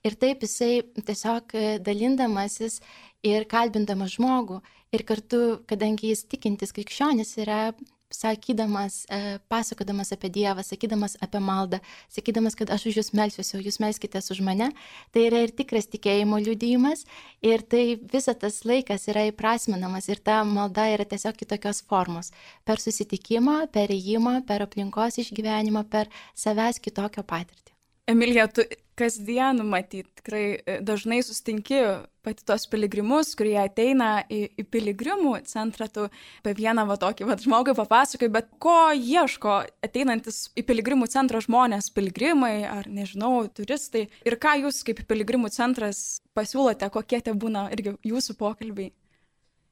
Ir 0.03 0.17
taip 0.19 0.43
jisai 0.43 0.81
tiesiog 1.07 1.55
dalindamasis 1.85 2.81
ir 3.23 3.47
kalbindamas 3.47 4.17
žmogų 4.17 4.59
ir 4.95 5.05
kartu, 5.05 5.39
kadangi 5.69 6.11
jis 6.13 6.25
tikintis 6.31 6.73
krikščionis 6.75 7.37
yra 7.43 7.61
sakydamas, 8.09 9.05
e, 9.09 9.37
pasakodamas 9.47 10.11
apie 10.15 10.31
Dievą, 10.33 10.63
sakydamas 10.65 11.15
apie 11.21 11.39
maldą, 11.39 11.79
sakydamas, 12.09 12.55
kad 12.57 12.71
aš 12.73 12.87
už 12.89 12.97
jūs 12.99 13.11
melsiuosi, 13.13 13.53
o 13.57 13.61
jūs 13.61 13.77
melskitės 13.83 14.31
už 14.33 14.41
mane, 14.45 14.71
tai 15.13 15.27
yra 15.27 15.43
ir 15.45 15.53
tikras 15.53 15.85
tikėjimo 15.93 16.41
liudijimas 16.41 17.05
ir 17.45 17.61
tai 17.61 17.99
visas 18.01 18.41
tas 18.41 18.63
laikas 18.65 19.05
yra 19.13 19.27
įprasminamas 19.29 20.09
ir 20.09 20.23
ta 20.25 20.41
malda 20.43 20.89
yra 20.95 21.05
tiesiog 21.05 21.37
kitokios 21.37 21.83
formos. 21.85 22.33
Per 22.65 22.81
susitikimą, 22.81 23.67
per 23.71 23.93
įėjimą, 23.93 24.39
per 24.49 24.65
aplinkos 24.65 25.21
išgyvenimą, 25.21 25.85
per 25.85 26.09
savęs 26.33 26.81
kitokio 26.81 27.21
patirtį. 27.21 27.78
Emilija, 28.09 28.47
tu 28.49 28.63
kasdien 28.99 29.61
matyt, 29.69 30.07
tikrai 30.19 30.43
e, 30.57 30.77
dažnai 30.85 31.19
sustinki 31.23 31.77
pati 32.25 32.43
tos 32.47 32.65
piligrimus, 32.71 33.31
kurie 33.37 33.55
ateina 33.61 34.23
į, 34.27 34.41
į 34.59 34.65
piligrimų 34.73 35.35
centrą, 35.47 35.87
tu 35.93 36.07
apie 36.09 36.55
vieną 36.57 36.87
va 36.89 36.97
tokį 36.99 37.27
va 37.29 37.37
žmogų 37.39 37.75
papasakai, 37.77 38.31
bet 38.33 38.49
ko 38.61 38.91
ieško 38.97 39.59
ateinantis 39.85 40.47
į 40.57 40.65
piligrimų 40.67 41.07
centrą 41.13 41.41
žmonės, 41.45 41.91
piligrimai 41.95 42.55
ar 42.67 42.89
nežinau, 42.91 43.45
turistai 43.55 44.07
ir 44.25 44.39
ką 44.41 44.57
jūs 44.65 44.81
kaip 44.87 45.05
piligrimų 45.09 45.53
centras 45.55 46.19
pasiūlote, 46.37 46.89
kokie 46.91 47.21
tie 47.23 47.37
būna 47.37 47.69
irgi 47.75 47.95
jūsų 48.09 48.35
pokalbiai. 48.41 48.91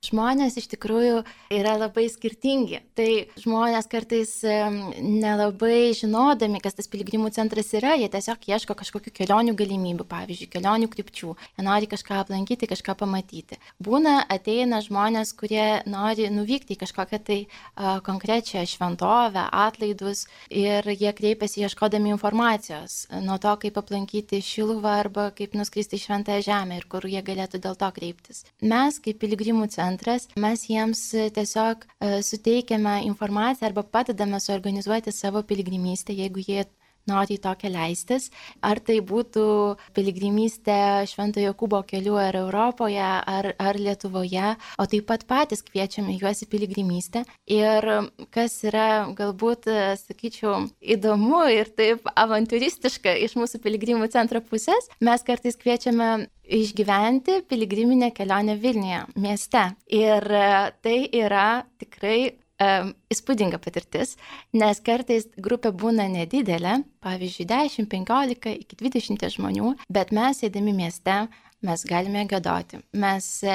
Žmonės 0.06 0.60
iš 0.62 0.68
tikrųjų 0.70 1.24
yra 1.58 1.74
labai 1.82 2.06
skirtingi. 2.12 2.84
Tai 2.96 3.08
žmonės 3.42 3.88
kartais 3.90 4.32
nelabai 4.46 5.90
žinodami, 5.98 6.62
kas 6.62 6.78
tas 6.78 6.90
piligrimų 6.92 7.32
centras 7.34 7.74
yra, 7.74 7.96
jie 7.98 8.06
tiesiog 8.14 8.46
ieško 8.46 8.76
kažkokių 8.78 9.12
kelionių 9.18 9.56
galimybių, 9.58 10.06
pavyzdžiui, 10.08 10.50
kelionių 10.54 10.90
krypčių. 10.94 11.34
Jie 11.58 11.66
nori 11.66 11.90
kažką 11.90 12.22
aplankyti, 12.22 12.70
kažką 12.70 12.94
pamatyti. 13.00 13.58
Būna 13.82 14.20
ateina 14.30 14.84
žmonės, 14.86 15.34
kurie 15.40 15.82
nori 15.90 16.30
nuvykti 16.30 16.78
į 16.78 16.82
kažkokią 16.86 17.22
tai 17.26 17.40
uh, 17.48 17.98
konkrečią 18.06 18.68
šventovę, 18.70 19.48
atlaidus 19.50 20.28
ir 20.54 20.86
jie 20.94 21.10
kreipiasi 21.18 21.66
ieškodami 21.66 22.14
informacijos 22.14 23.08
nuo 23.26 23.40
to, 23.42 23.58
kaip 23.66 23.82
aplankyti 23.82 24.44
Šiluvą 24.46 24.94
arba 25.02 25.32
kaip 25.34 25.58
nuskristi 25.58 25.98
į 25.98 26.06
Šventąją 26.06 26.46
Žemę 26.46 26.80
ir 26.80 26.88
kur 26.88 27.10
jie 27.10 27.26
galėtų 27.26 27.66
dėl 27.66 27.76
to 27.82 27.90
kreiptis. 27.98 28.46
Mes 28.62 29.02
kaip 29.02 29.20
piligrimų 29.26 29.68
centras 29.74 29.87
centras, 29.88 30.28
mes 30.36 30.66
jiems 30.70 31.02
e, 31.14 31.30
tiesiog 31.38 31.86
e, 31.88 32.10
suteikiame 32.30 32.96
informaciją 33.12 33.70
arba 33.70 33.84
padedame 33.96 34.40
suorganizuoti 34.40 35.12
savo 35.12 35.44
piligrimystę, 35.50 36.14
jeigu 36.22 36.44
jie 36.48 36.66
nori 37.10 37.38
į 37.38 37.44
tokią 37.44 37.72
leistis. 37.74 38.30
Ar 38.66 38.80
tai 38.84 39.00
būtų 39.06 39.48
piligrimystė 39.98 41.08
Šventojo 41.10 41.54
Kubo 41.58 41.82
keliu 41.88 42.18
ar 42.22 42.38
Europoje, 42.40 43.02
ar, 43.02 43.52
ar 43.58 43.80
Lietuvoje, 43.80 44.54
o 44.78 44.88
taip 44.90 45.08
pat 45.10 45.26
patys 45.30 45.64
kviečiame 45.66 46.18
juos 46.18 46.44
į 46.44 46.50
piligrimystę. 46.52 47.24
Ir 47.52 47.88
kas 48.34 48.60
yra 48.68 49.08
galbūt, 49.18 49.70
sakyčiau, 50.04 50.68
įdomu 50.82 51.46
ir 51.54 51.72
taip 51.78 52.08
avantūristiška 52.16 53.16
iš 53.26 53.38
mūsų 53.40 53.62
piligrimų 53.64 54.10
centro 54.14 54.42
pusės, 54.44 54.90
mes 55.04 55.24
kartais 55.28 55.60
kviečiame 55.60 56.28
išgyventi 56.48 57.42
piligriminę 57.48 58.12
kelionę 58.16 58.58
Vilniuje, 58.58 59.04
mieste. 59.16 59.64
Ir 59.92 60.24
tai 60.82 60.98
yra 61.12 61.66
tikrai 61.80 62.38
um, 62.64 62.94
įspūdinga 63.14 63.60
patirtis, 63.64 64.16
nes 64.58 64.82
kartais 64.86 65.28
grupė 65.38 65.74
būna 65.76 66.08
nedidelė, 66.12 66.82
pavyzdžiui, 67.06 67.48
10, 67.50 67.90
15 67.92 68.56
iki 68.66 68.80
20 68.82 69.28
žmonių, 69.38 69.74
bet 69.94 70.14
mes 70.16 70.44
sėdami 70.44 70.76
mieste, 70.76 71.26
mes 71.66 71.84
galime 71.90 72.22
gėdoti, 72.30 72.80
mes 73.02 73.28
e, 73.42 73.54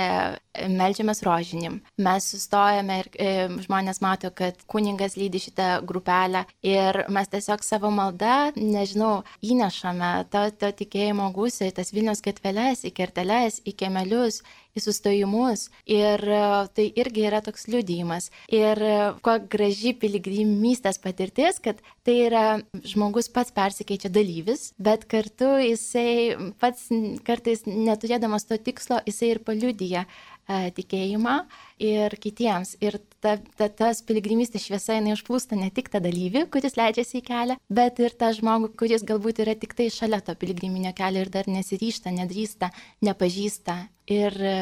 melžiamės 0.71 1.23
rožinim, 1.23 1.79
mes 2.03 2.27
sustojame 2.33 2.99
ir 3.03 3.09
e, 3.15 3.29
žmonės 3.63 4.03
mato, 4.03 4.33
kad 4.35 4.59
kuningas 4.71 5.15
lydi 5.19 5.41
šitą 5.45 5.69
grupelę 5.87 6.45
ir 6.67 7.05
mes 7.15 7.31
tiesiog 7.31 7.63
savo 7.63 7.93
maldą, 7.95 8.51
nežinau, 8.59 9.23
įnešame 9.47 10.13
to, 10.35 10.49
to 10.59 10.73
tikėjimo 10.83 11.31
gūsį, 11.37 11.71
tas 11.79 11.95
Vilnius 11.95 12.25
gatveles, 12.25 12.83
į 12.89 12.95
kerteles, 12.97 13.61
į 13.63 13.77
kemelius, 13.85 14.43
į 14.77 14.83
sustojimus. 14.85 15.67
Ir 15.91 16.23
e, 16.23 16.43
tai 16.77 16.87
irgi 16.99 17.27
yra 17.29 17.43
toks 17.45 17.69
liudijimas. 17.71 18.31
Ir 18.53 18.81
e, 18.81 18.95
kuo 19.25 19.37
graži 19.53 19.95
piligrimystės 19.99 21.01
patirtis, 21.03 21.61
kad 21.63 21.81
tai 22.07 22.17
yra 22.27 22.45
žmogus 22.89 23.31
pats 23.33 23.55
persikeičia 23.55 24.11
dalyvis, 24.13 24.71
bet 24.83 25.07
kartu 25.11 25.55
jisai 25.63 26.53
pats 26.63 26.89
kartais 27.27 27.67
neturėdamas 27.69 28.49
to 28.49 28.59
tikslo, 28.59 29.03
jisai 29.07 29.35
ir 29.35 29.43
paliudyja 29.47 30.07
tikėjimą 30.49 31.37
ir 31.83 32.15
kitiems. 32.23 32.75
Ir 32.83 32.99
ta, 33.23 33.37
ta, 33.59 33.69
tas 33.69 34.03
piligrimystės 34.07 34.67
šviesa, 34.67 34.97
jinai 34.99 35.15
užplūsta 35.17 35.59
ne 35.59 35.71
tik 35.75 35.91
tą 35.93 36.03
dalyvį, 36.05 36.47
kuris 36.53 36.77
leidžiasi 36.79 37.21
į 37.21 37.25
kelią, 37.29 37.59
bet 37.71 38.03
ir 38.03 38.17
tą 38.19 38.33
žmogų, 38.37 38.73
kuris 38.83 39.07
galbūt 39.09 39.43
yra 39.45 39.57
tik 39.59 39.77
tai 39.79 39.89
šalia 39.95 40.23
to 40.25 40.35
piligriminio 40.39 40.95
kelio 40.99 41.25
ir 41.25 41.33
dar 41.33 41.49
nesiryšta, 41.51 42.15
nedrįsta, 42.19 42.73
nepažįsta. 43.07 43.79
Ir 44.13 44.35
e, 44.43 44.55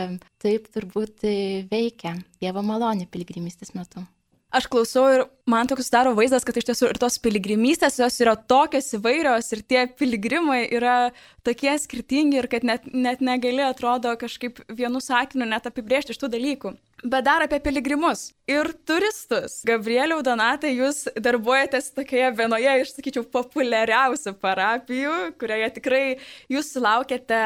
taip 0.42 0.68
turbūt 0.74 1.24
e, 1.24 1.36
veikia 1.70 2.18
Dievo 2.42 2.62
malonė 2.64 3.08
piligrimystės 3.10 3.72
metu. 3.74 4.04
Aš 4.50 4.66
klausau 4.66 5.04
ir 5.14 5.20
man 5.46 5.68
toks 5.70 5.86
sudaro 5.86 6.10
vaizdas, 6.18 6.42
kad 6.46 6.56
iš 6.58 6.66
tiesų 6.66 6.88
ir 6.90 6.98
tos 6.98 7.20
piligrimystės 7.22 8.00
jos 8.00 8.16
yra 8.18 8.34
tokios 8.34 8.88
įvairios 8.98 9.46
ir 9.54 9.60
tie 9.62 9.84
piligrimai 9.86 10.64
yra 10.74 11.12
tokie 11.46 11.76
skirtingi 11.78 12.40
ir 12.40 12.48
kad 12.50 12.66
net, 12.66 12.88
net 12.90 13.22
negali 13.22 13.62
atrodo 13.62 14.16
kažkaip 14.18 14.58
vienu 14.66 14.98
sakiniu 14.98 15.46
net 15.46 15.70
apibriežti 15.70 16.16
iš 16.16 16.18
tų 16.18 16.32
dalykų. 16.34 16.72
Bet 17.00 17.24
dar 17.24 17.44
apie 17.46 17.60
piligrimus 17.62 18.26
ir 18.50 18.72
turistus. 18.84 19.60
Gabrieliau 19.68 20.18
Donatai, 20.26 20.74
jūs 20.74 21.06
darbuojatės 21.14 21.94
tokioje 21.94 22.32
vienoje 22.42 22.74
iš, 22.82 22.90
sakyčiau, 22.96 23.22
populiariausių 23.30 24.34
parapijų, 24.42 25.14
kurioje 25.40 25.70
tikrai 25.78 26.02
jūs 26.50 26.74
sulaukėte 26.74 27.40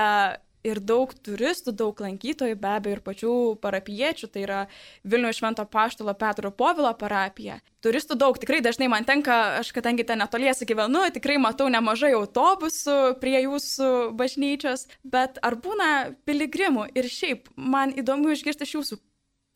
ir 0.65 0.81
daug 0.81 1.13
turistų, 1.25 1.75
daug 1.77 2.01
lankytojų, 2.01 2.57
be 2.61 2.71
abejo, 2.73 2.97
ir 2.97 3.03
pačių 3.05 3.35
parapiečių, 3.63 4.29
tai 4.33 4.45
yra 4.47 4.61
Vilnių 5.05 5.33
Švento 5.37 5.67
Paštalo 5.69 6.15
Petro 6.19 6.51
Povilo 6.51 6.93
parapija. 6.99 7.61
Turistų 7.85 8.17
daug, 8.21 8.39
tikrai 8.41 8.63
dažnai 8.65 8.89
man 8.89 9.05
tenka, 9.05 9.59
aš 9.61 9.75
kadangi 9.77 10.07
ten 10.09 10.23
netoliesi 10.25 10.67
gyvenu, 10.69 11.05
tikrai 11.15 11.37
matau 11.43 11.69
nemažai 11.73 12.15
autobusų 12.17 13.19
prie 13.21 13.37
jūsų 13.45 13.91
bažnyčios, 14.17 14.87
bet 15.05 15.37
ar 15.45 15.59
būna 15.61 15.91
piligrimų 16.25 16.89
ir 16.97 17.11
šiaip 17.13 17.53
man 17.57 17.93
įdomu 17.93 18.33
išgirsti 18.33 18.65
iš 18.65 18.79
jūsų, 18.79 19.01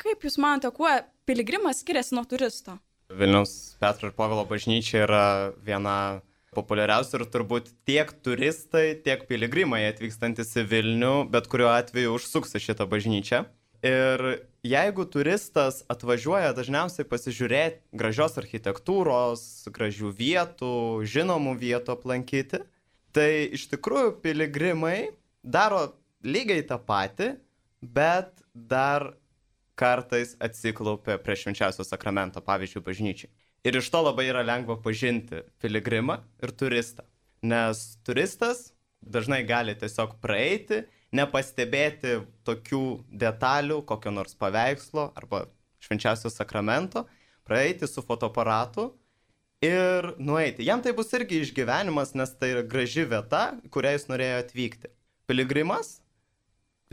kaip 0.05 0.29
jūs 0.29 0.37
manote, 0.43 0.71
kuo 0.77 0.93
piligrimas 1.29 1.81
skiriasi 1.83 2.19
nuo 2.19 2.29
turisto? 2.29 2.77
Vilniaus 3.09 3.79
Petro 3.81 4.11
ir 4.11 4.17
Povilo 4.17 4.45
bažnyčia 4.45 5.07
yra 5.07 5.27
viena 5.65 6.21
populiariausia 6.57 7.19
ir 7.19 7.26
turbūt 7.33 7.71
tiek 7.88 8.11
turistai, 8.25 8.97
tiek 9.05 9.25
piligrimai 9.28 9.85
atvykstantis 9.90 10.55
į 10.61 10.67
Vilnių, 10.71 11.14
bet 11.33 11.49
kuriuo 11.50 11.71
atveju 11.75 12.17
užsuks 12.17 12.57
į 12.57 12.64
šitą 12.69 12.88
bažnyčią. 12.90 13.45
Ir 13.85 14.25
jeigu 14.67 15.05
turistas 15.07 15.85
atvažiuoja 15.93 16.50
dažniausiai 16.57 17.07
pasižiūrėti 17.07 17.78
gražios 18.00 18.35
architektūros, 18.40 19.43
gražių 19.71 20.11
vietų, 20.19 20.73
žinomų 21.07 21.55
vietų 21.61 21.95
aplankyti, 21.95 22.64
tai 23.14 23.31
iš 23.55 23.69
tikrųjų 23.71 24.17
piligrimai 24.25 25.12
daro 25.47 25.93
lygiai 26.26 26.64
tą 26.67 26.81
patį, 26.83 27.37
bet 27.78 28.35
dar 28.52 29.12
kartais 29.78 30.35
atsiklaupia 30.43 31.21
prie 31.23 31.37
švenčiausio 31.38 31.87
sakramento, 31.87 32.43
pavyzdžiui, 32.43 32.83
bažnyčiai. 32.83 33.31
Ir 33.69 33.77
iš 33.77 33.91
to 33.93 34.01
labai 34.01 34.31
yra 34.31 34.41
lengva 34.47 34.79
pažinti 34.81 35.43
piligrimą 35.61 36.23
ir 36.41 36.53
turistą. 36.57 37.05
Nes 37.45 37.99
turistas 38.07 38.71
dažnai 39.05 39.43
gali 39.45 39.75
tiesiog 39.77 40.15
praeiti, 40.25 40.87
nepastebėti 41.13 42.23
tokių 42.49 42.83
detalių, 43.21 43.83
kokio 43.85 44.13
nors 44.15 44.33
paveikslo 44.41 45.11
arba 45.19 45.45
švenčiausio 45.85 46.33
sakramento, 46.33 47.05
praeiti 47.45 47.85
su 47.89 48.01
fotoaparatu 48.05 48.89
ir 49.65 50.15
nueiti. 50.17 50.65
Jam 50.65 50.81
tai 50.83 50.95
bus 50.97 51.13
irgi 51.17 51.43
išgyvenimas, 51.45 52.15
nes 52.17 52.33
tai 52.41 52.55
yra 52.55 52.65
graži 52.65 53.05
vieta, 53.09 53.59
kurią 53.75 53.95
jis 53.99 54.09
norėjo 54.09 54.41
atvykti. 54.47 54.93
Piligrimas, 55.29 55.99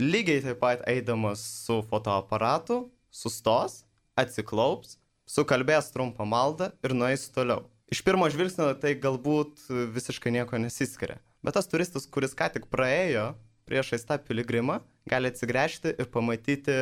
lygiai 0.02 0.44
taip 0.44 0.60
pat 0.60 0.84
eidamas 0.92 1.40
su 1.64 1.80
fotoaparatu, 1.88 2.84
sustos, 3.08 3.84
atsiklaups, 4.18 4.98
sukalbės 5.30 5.90
trumpą 5.94 6.26
maldą 6.28 6.70
ir 6.84 6.94
nueis 6.96 7.26
toliau. 7.34 7.66
Iš 7.92 8.02
pirmo 8.06 8.26
žvilgsnio 8.30 8.72
tai 8.82 8.96
galbūt 8.98 9.68
visiškai 9.94 10.32
nieko 10.34 10.58
nesiskiria. 10.58 11.20
Bet 11.46 11.54
tas 11.54 11.68
turistas, 11.70 12.08
kuris 12.10 12.34
ką 12.34 12.48
tik 12.56 12.66
praėjo 12.72 13.34
priešais 13.66 14.06
tą 14.06 14.18
piligrimą, 14.22 14.80
gali 15.10 15.30
atsigręžti 15.30 15.92
ir 15.94 16.08
pamatyti, 16.10 16.76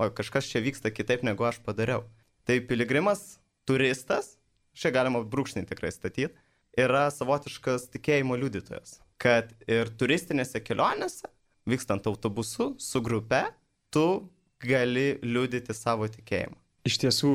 oi, 0.00 0.08
kažkas 0.16 0.48
čia 0.48 0.62
vyksta 0.64 0.92
kitaip, 0.92 1.24
negu 1.24 1.44
aš 1.48 1.60
padariau. 1.64 2.04
Tai 2.48 2.58
piligrimas, 2.68 3.38
turistas, 3.68 4.36
čia 4.76 4.92
galima 4.92 5.22
brūkšnį 5.24 5.64
tikrai 5.68 5.92
statyti, 5.92 6.32
yra 6.76 7.06
savotiškas 7.12 7.88
tikėjimo 7.94 8.36
liudytojas. 8.40 8.98
Kad 9.20 9.52
ir 9.70 9.92
turistinėse 9.96 10.60
kelionėse, 10.64 11.28
vykstant 11.68 12.08
autobusu 12.10 12.74
su 12.80 13.00
grupe, 13.04 13.44
tu 13.92 14.28
gali 14.64 15.14
liudyti 15.22 15.76
savo 15.76 16.08
tikėjimą. 16.08 16.63
Iš 16.84 16.98
tiesų, 17.00 17.28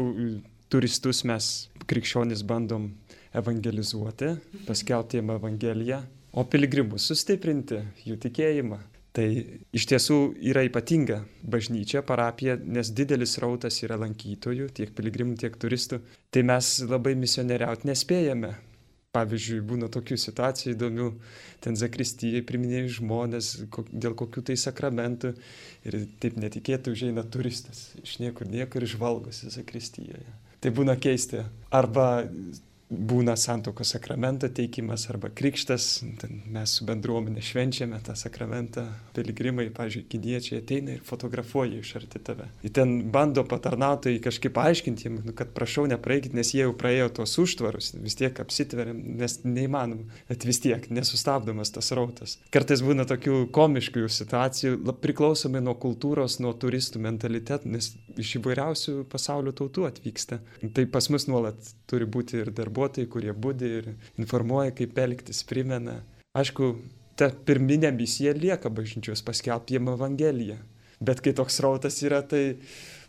turistus 0.70 1.24
mes 1.26 1.46
krikščionis 1.90 2.44
bandom 2.46 2.92
evangelizuoti, 3.34 4.36
paskelbti 4.68 5.18
jiem 5.18 5.32
evangeliją, 5.34 6.04
o 6.38 6.44
piligrimus 6.46 7.08
sustiprinti 7.10 7.80
jų 8.06 8.20
tikėjimą. 8.28 8.78
Tai 9.18 9.26
iš 9.74 9.88
tiesų 9.90 10.20
yra 10.52 10.62
ypatinga 10.68 11.24
bažnyčia, 11.42 12.04
parapija, 12.06 12.60
nes 12.62 12.92
didelis 12.94 13.40
rautas 13.42 13.82
yra 13.82 13.98
lankytojų, 14.04 14.70
tiek 14.78 14.94
piligrimų, 14.94 15.40
tiek 15.42 15.58
turistų. 15.58 16.04
Tai 16.30 16.46
mes 16.46 16.70
labai 16.86 17.16
misionieriauti 17.18 17.90
nespėjame. 17.90 18.54
Pavyzdžiui, 19.10 19.64
būna 19.66 19.88
tokių 19.90 20.20
situacijų 20.22 20.76
įdomių, 20.76 21.06
ten 21.66 21.78
zakristijai 21.80 22.44
priminėjai 22.46 22.92
žmonės 23.00 23.48
dėl 23.90 24.14
kokių 24.14 24.44
tai 24.52 24.56
sakramentų 24.62 25.32
ir 25.90 25.98
taip 26.22 26.38
netikėtai 26.38 26.94
užeina 26.94 27.24
turistas, 27.26 27.88
iš 28.04 28.20
niekur 28.22 28.46
niekur 28.46 28.86
išvalgosi 28.86 29.50
zakristijoje. 29.56 30.30
Tai 30.62 30.74
būna 30.78 30.94
keisti. 31.02 31.42
Arba 31.74 32.06
būna 32.90 33.36
santokos 33.38 33.94
sakramento 33.94 34.50
teikimas 34.50 35.06
arba 35.12 35.30
krikštas, 35.30 36.02
mes 36.50 36.72
su 36.74 36.86
bendruomenė 36.90 37.42
švenčiame 37.46 38.00
tą 38.06 38.16
sakramentą, 38.18 38.88
piligrimai, 39.14 39.68
pažiūrėjau, 39.76 40.10
kiniečiai 40.10 40.62
ateina 40.64 40.96
ir 40.96 41.04
fotografuoja 41.06 41.84
iš 41.84 41.92
arti 42.00 42.22
tave. 42.26 42.48
Ir 42.66 42.74
ten 42.74 42.96
bando 43.14 43.44
patarnautojai 43.46 44.22
kažkaip 44.26 44.58
aiškinti 44.58 45.06
jiems, 45.06 45.28
nu, 45.28 45.36
kad 45.38 45.54
prašau 45.54 45.86
nepraeikit, 45.92 46.34
nes 46.34 46.50
jie 46.56 46.64
jau 46.64 46.74
praėjo 46.78 47.12
tos 47.20 47.36
užtvarus, 47.44 47.92
vis 48.02 48.18
tiek 48.18 48.42
apsitveriam, 48.42 48.98
nes 49.22 49.38
neįmanoma, 49.46 50.10
bet 50.32 50.48
vis 50.50 50.62
tiek 50.66 50.90
nesustabdomas 50.90 51.74
tas 51.76 51.92
rautas. 51.94 52.40
Kartais 52.54 52.82
būna 52.86 53.06
tokių 53.10 53.44
komiškų 53.54 54.08
situacijų, 54.18 54.82
priklausomai 55.04 55.62
nuo 55.62 55.78
kultūros, 55.78 56.40
nuo 56.42 56.56
turistų 56.58 57.04
mentalitetų, 57.06 57.70
nes 57.78 57.94
iš 58.18 58.36
įvairiausių 58.42 58.98
pasaulio 59.14 59.54
tautų 59.54 59.86
atvyksta. 59.92 60.42
Tai 60.74 60.90
pas 60.90 61.12
mus 61.14 61.30
nuolat 61.30 61.74
turi 61.90 62.10
būti 62.10 62.42
ir 62.42 62.50
darbuotojai 62.56 62.79
darbuotojai, 62.80 63.10
kurie 63.10 63.34
būdi 63.34 63.70
ir 63.80 63.90
informuoja, 64.18 64.72
kaip 64.72 64.98
elgtis, 64.98 65.44
primena. 65.44 66.02
Aišku, 66.38 66.78
ta 67.18 67.30
pirminė 67.30 67.92
misija 67.92 68.34
lieka 68.34 68.70
bažnyčios 68.70 69.22
paskelbti 69.24 69.76
jiem 69.76 69.90
Evangeliją. 69.90 70.58
Bet 71.00 71.22
kai 71.22 71.34
toks 71.34 71.60
rautas 71.64 72.02
yra, 72.04 72.22
tai 72.22 72.60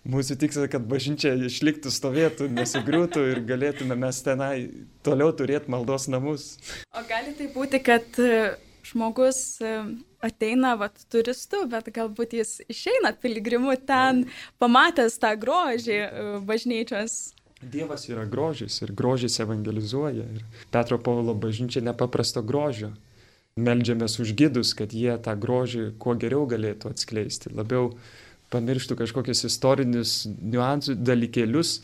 mūsų 0.06 0.38
tikslas, 0.38 0.70
kad 0.70 0.82
bažnyčia 0.86 1.34
išliktų, 1.34 1.90
stovėtų, 1.90 2.48
nesugriūtų 2.54 3.24
ir 3.32 3.40
galėtume 3.46 3.96
mes 3.98 4.22
tenai 4.22 4.70
toliau 5.02 5.32
turėti 5.32 5.70
maldos 5.70 6.08
namus. 6.08 6.58
O 6.94 7.02
gali 7.08 7.34
tai 7.38 7.50
būti, 7.54 7.82
kad 7.82 8.06
e, 8.22 8.54
žmogus 8.86 9.58
e, 9.58 9.74
ateina 10.22 10.76
vat, 10.78 11.02
turistų, 11.10 11.66
bet 11.70 11.90
galbūt 11.94 12.38
jis 12.38 12.60
išeina 12.70 13.12
piligrimu 13.18 13.74
ten, 13.86 14.28
pamatęs 14.62 15.18
tą 15.18 15.34
grožį 15.38 15.98
e, 15.98 16.08
bažnyčios. 16.46 17.20
Dievas 17.60 18.08
yra 18.08 18.24
grožis 18.24 18.80
ir 18.80 18.94
grožis 18.96 19.36
evangelizuoja. 19.40 20.24
Ir 20.24 20.66
Petro 20.72 20.98
Paulo 20.98 21.34
bažnyčia 21.36 21.82
nepaprasto 21.84 22.42
grožio. 22.42 22.94
Meldžiamės 23.60 24.16
už 24.22 24.32
gydus, 24.38 24.72
kad 24.78 24.94
jie 24.96 25.12
tą 25.20 25.34
grožį 25.36 25.90
kuo 26.00 26.14
geriau 26.16 26.46
galėtų 26.48 26.94
atskleisti. 26.94 27.52
Labiau 27.52 27.90
pamirštų 28.50 28.96
kažkokius 29.02 29.44
istorinius 29.50 30.14
niuansų, 30.26 30.96
dalykėlius, 31.04 31.74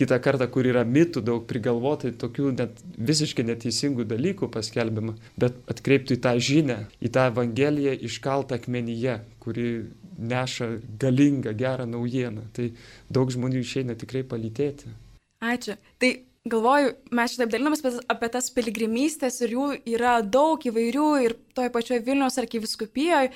kitą 0.00 0.18
kartą, 0.24 0.48
kur 0.52 0.66
yra 0.66 0.86
mitų 0.88 1.20
daug 1.26 1.44
prigalvotai, 1.50 2.14
tokių 2.16 2.54
net 2.56 2.80
visiškai 2.96 3.44
neteisingų 3.46 4.08
dalykų 4.08 4.48
paskelbima, 4.56 5.18
bet 5.36 5.60
atkreiptų 5.70 6.16
į 6.16 6.22
tą 6.24 6.34
žinę, 6.48 6.78
į 7.04 7.12
tą 7.12 7.28
evangeliją 7.30 7.96
iškaltą 8.08 8.56
akmenyje, 8.56 9.20
kuri 9.44 9.70
neša 10.16 10.70
galingą, 11.00 11.52
gerą 11.52 11.84
naujieną. 11.90 12.48
Tai 12.56 12.70
daug 13.12 13.32
žmonių 13.32 13.60
išeina 13.60 13.98
tikrai 14.00 14.24
palytėti. 14.24 14.96
Ačiū. 15.44 15.76
Tai 16.00 16.10
galvoju, 16.48 16.94
mes 17.18 17.34
šitaip 17.34 17.52
dalinamės 17.52 18.00
apie 18.12 18.30
tas 18.32 18.48
piligrimystės 18.54 19.40
ir 19.44 19.54
jų 19.56 19.68
yra 19.96 20.18
daug 20.22 20.62
įvairių 20.70 21.08
ir 21.26 21.36
toje 21.56 21.72
pačioje 21.74 22.04
Vilniaus 22.06 22.38
arkiviskupijoje. 22.42 23.32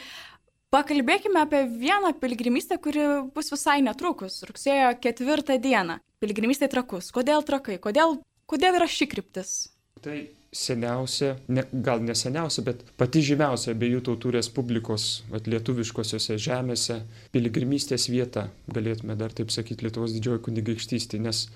Pakalbėkime 0.71 1.41
apie 1.43 1.65
vieną 1.67 2.13
piligrimystę, 2.23 2.79
kuri 2.79 3.03
bus 3.35 3.51
visai 3.51 3.81
netrukus, 3.83 4.39
rugsėjo 4.47 4.93
ketvirtą 5.03 5.57
dieną. 5.59 5.99
Piligrimystė 6.23 6.69
trakus. 6.71 7.09
Kodėl 7.11 7.43
trakai? 7.43 7.81
Kodėl, 7.83 8.21
kodėl 8.47 8.79
yra 8.79 8.87
ši 8.87 9.09
kryptis? 9.11 9.55
Tai 10.01 10.15
seniausia, 10.55 11.33
ne, 11.51 11.65
gal 11.73 12.03
ne 12.07 12.15
seniausia, 12.15 12.63
bet 12.67 12.85
pati 12.99 13.23
žymiausia 13.27 13.75
abiejų 13.75 14.05
tautų 14.07 14.37
respublikos 14.39 15.09
lietuviškosiose 15.31 16.39
žemėse 16.39 17.01
piligrimystės 17.35 18.09
vieta, 18.11 18.49
galėtume 18.71 19.19
dar 19.19 19.35
taip 19.35 19.51
sakyti, 19.55 19.87
Lietuvos 19.87 20.15
didžioji 20.15 20.43
kunigaikštystė, 20.47 21.21
nes 21.23 21.49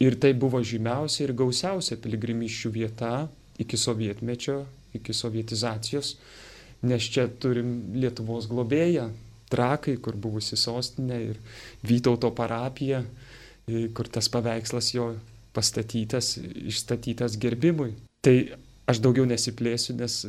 Ir 0.00 0.16
tai 0.20 0.32
buvo 0.38 0.60
žymiausia 0.64 1.26
ir 1.26 1.34
gausiausia 1.36 1.98
piligrimyščių 2.00 2.70
vieta 2.72 3.14
iki 3.60 3.76
sovietmečio, 3.76 4.62
iki 4.96 5.14
sovietizacijos, 5.14 6.14
nes 6.88 7.08
čia 7.12 7.26
turim 7.42 7.74
Lietuvos 8.00 8.48
globėją, 8.50 9.10
Trakai, 9.50 9.96
kur 9.98 10.14
buvusi 10.14 10.54
sostinė 10.54 11.16
ir 11.24 11.38
Vytauto 11.82 12.30
parapija, 12.30 13.02
kur 13.96 14.06
tas 14.06 14.30
paveikslas 14.30 14.92
jo 14.94 15.08
pastatytas, 15.52 16.36
išstatytas 16.70 17.34
gerbimui. 17.42 17.96
Tai 18.22 18.34
aš 18.90 19.00
daugiau 19.02 19.26
nesiplėsiu, 19.26 19.96
nes 19.98 20.20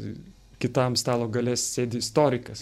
kitam 0.61 0.97
stalo 0.97 1.27
galės 1.29 1.63
sėdi 1.75 2.01
istorikas. 2.01 2.61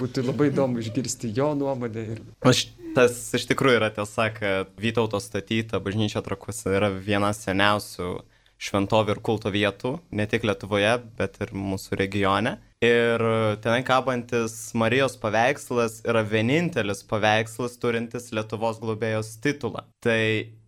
Būtų 0.00 0.26
labai 0.26 0.50
įdomu 0.50 0.82
išgirsti 0.84 1.32
jo 1.36 1.52
nuomonę. 1.56 2.04
Ir... 2.16 2.22
Aš 2.44 2.66
Tas 2.96 3.16
iš 3.36 3.44
tikrųjų 3.50 3.76
yra 3.76 3.90
tiesa, 3.92 4.30
kad 4.32 4.72
Vytauto 4.80 5.20
statyta 5.20 5.82
bažnyčia 5.84 6.22
trakuose 6.24 6.72
yra 6.78 6.88
viena 6.88 7.34
seniausių 7.36 8.14
šventovių 8.56 9.12
ir 9.12 9.20
kulto 9.20 9.52
vietų, 9.52 9.98
ne 10.16 10.24
tik 10.30 10.46
Lietuvoje, 10.48 10.94
bet 11.18 11.36
ir 11.44 11.52
mūsų 11.52 11.98
regione. 12.00 12.54
Ir 12.84 13.20
tenai 13.64 13.82
kabantis 13.84 14.54
Marijos 14.76 15.18
paveikslas 15.20 16.00
yra 16.08 16.22
vienintelis 16.24 17.04
paveikslas 17.08 17.76
turintis 17.80 18.30
Lietuvos 18.36 18.80
globėjos 18.80 19.34
titulą. 19.44 19.84
Tai 20.04 20.20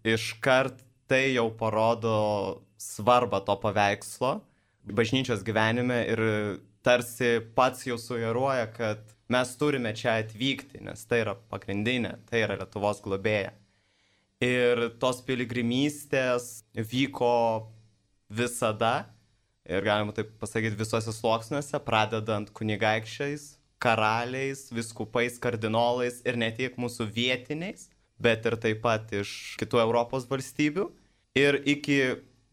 iškart 0.04 0.84
tai 1.08 1.30
jau 1.32 1.48
parodo 1.56 2.18
svarbą 2.76 3.40
to 3.44 3.56
paveikslo 3.60 4.38
bažnyčios 4.92 5.44
gyvenime 5.44 6.02
ir 6.08 6.22
tarsi 6.84 7.38
pats 7.54 7.86
jau 7.86 7.98
sugeruoja, 8.00 8.68
kad 8.72 9.00
mes 9.32 9.54
turime 9.60 9.92
čia 9.96 10.18
atvykti, 10.22 10.82
nes 10.84 11.04
tai 11.08 11.22
yra 11.24 11.34
pagrindinė, 11.52 12.16
tai 12.28 12.44
yra 12.46 12.58
Lietuvos 12.60 13.02
globėja. 13.04 13.52
Ir 14.44 14.84
tos 15.02 15.20
piligrimystės 15.26 16.62
vyko 16.76 17.68
visada, 18.30 19.08
ir 19.66 19.82
galima 19.84 20.14
taip 20.14 20.30
pasakyti, 20.40 20.78
visose 20.78 21.12
sluoksniuose, 21.14 21.80
pradedant 21.84 22.52
kunigaikščiais, 22.54 23.56
karaliais, 23.82 24.68
viskupais, 24.74 25.38
kardinolais 25.42 26.22
ir 26.26 26.38
ne 26.38 26.50
tik 26.54 26.78
mūsų 26.80 27.08
vietiniais, 27.14 27.88
bet 28.18 28.46
ir 28.46 28.56
taip 28.58 28.82
pat 28.82 29.12
iš 29.14 29.56
kitų 29.60 29.82
Europos 29.84 30.26
valstybių. 30.30 30.88
Ir 31.38 31.60
iki 31.68 31.98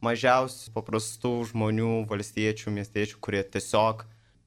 mažiausių 0.06 0.74
paprastų 0.76 1.34
žmonių, 1.52 2.04
valstiečių, 2.10 2.74
miestiečių, 2.76 3.22
kurie 3.24 3.42
tiesiog 3.42 4.04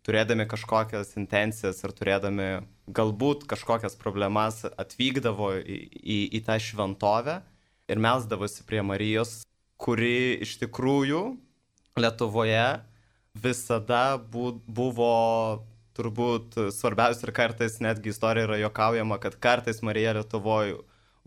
turėdami 0.09 0.49
kažkokias 0.49 1.13
intencijas 1.21 1.83
ir 1.85 1.93
turėdami 1.93 2.49
galbūt 2.97 3.45
kažkokias 3.51 3.99
problemas 4.01 4.63
atvykdavo 4.65 5.53
į, 5.61 5.79
į, 6.01 6.19
į 6.39 6.43
tą 6.47 6.57
šventovę 6.65 7.43
ir 7.89 8.01
melsdavosi 8.01 8.65
prie 8.69 8.81
Marijos, 8.85 9.43
kuri 9.77 10.39
iš 10.45 10.57
tikrųjų 10.65 11.23
Lietuvoje 11.99 12.81
visada 13.39 14.19
bu, 14.19 14.53
buvo 14.67 15.15
turbūt 15.99 16.57
svarbiausia 16.75 17.27
ir 17.27 17.35
kartais 17.35 17.81
netgi 17.83 18.13
istorija 18.13 18.47
yra 18.47 18.59
jokaujama, 18.63 19.19
kad 19.19 19.35
kartais 19.43 19.83
Marija 19.83 20.15
Lietuvoje 20.15 20.79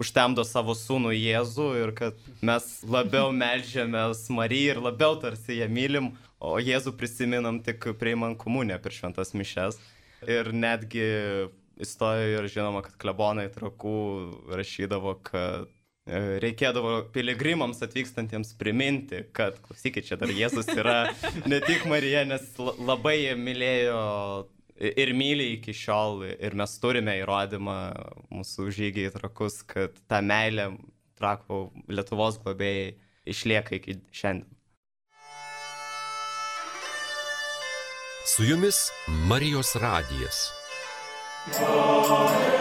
užtemdo 0.02 0.46
savo 0.48 0.74
sūnų 0.78 1.12
Jėzų 1.14 1.68
ir 1.84 1.94
kad 1.98 2.20
mes 2.42 2.68
labiau 2.88 3.30
melžiamės 3.36 4.26
Mariją 4.34 4.78
ir 4.78 4.84
labiau 4.88 5.18
tarsi 5.22 5.60
ją 5.60 5.68
mylim, 5.70 6.12
o 6.42 6.58
Jėzų 6.62 6.96
prisiminam 6.98 7.62
tik 7.64 7.92
priimant 8.02 8.40
komuniją 8.42 8.80
per 8.82 8.96
šventas 8.96 9.36
mišes. 9.38 9.78
Ir 10.30 10.52
netgi 10.54 11.06
istorijoje 11.82 12.40
ir 12.42 12.50
žinoma, 12.54 12.82
kad 12.86 12.98
klebonai 13.02 13.48
trakų 13.54 13.96
rašydavo, 14.54 15.16
kad 15.26 15.70
e, 16.06 16.22
reikėdavo 16.44 16.94
piligrimams 17.14 17.82
atvykstantiems 17.86 18.54
priminti, 18.60 19.24
kad, 19.34 19.58
klausykit, 19.66 20.06
čia 20.10 20.20
dar 20.22 20.34
Jėzus 20.34 20.70
yra 20.76 20.98
ne 21.52 21.62
tik 21.66 21.88
Marija, 21.90 22.26
nes 22.30 22.46
labai 22.60 23.34
mylėjo 23.40 24.02
ir 24.82 25.14
myli 25.18 25.52
iki 25.58 25.74
šiol 25.78 26.24
ir 26.32 26.58
mes 26.58 26.74
turime 26.82 27.18
įrodymą 27.22 27.78
mūsų 28.34 28.70
žygiai 28.78 29.14
trakus, 29.14 29.62
kad 29.66 29.98
ta 30.10 30.22
meilė 30.26 30.72
trakų 31.22 31.68
Lietuvos 31.92 32.40
globėjai 32.42 32.96
išlieka 33.30 33.78
iki 33.78 34.00
šiandien. 34.14 34.50
Su 38.24 38.44
jumis 38.44 38.92
Marijos 39.08 39.76
radijas. 39.76 40.54
Amen. 41.58 42.52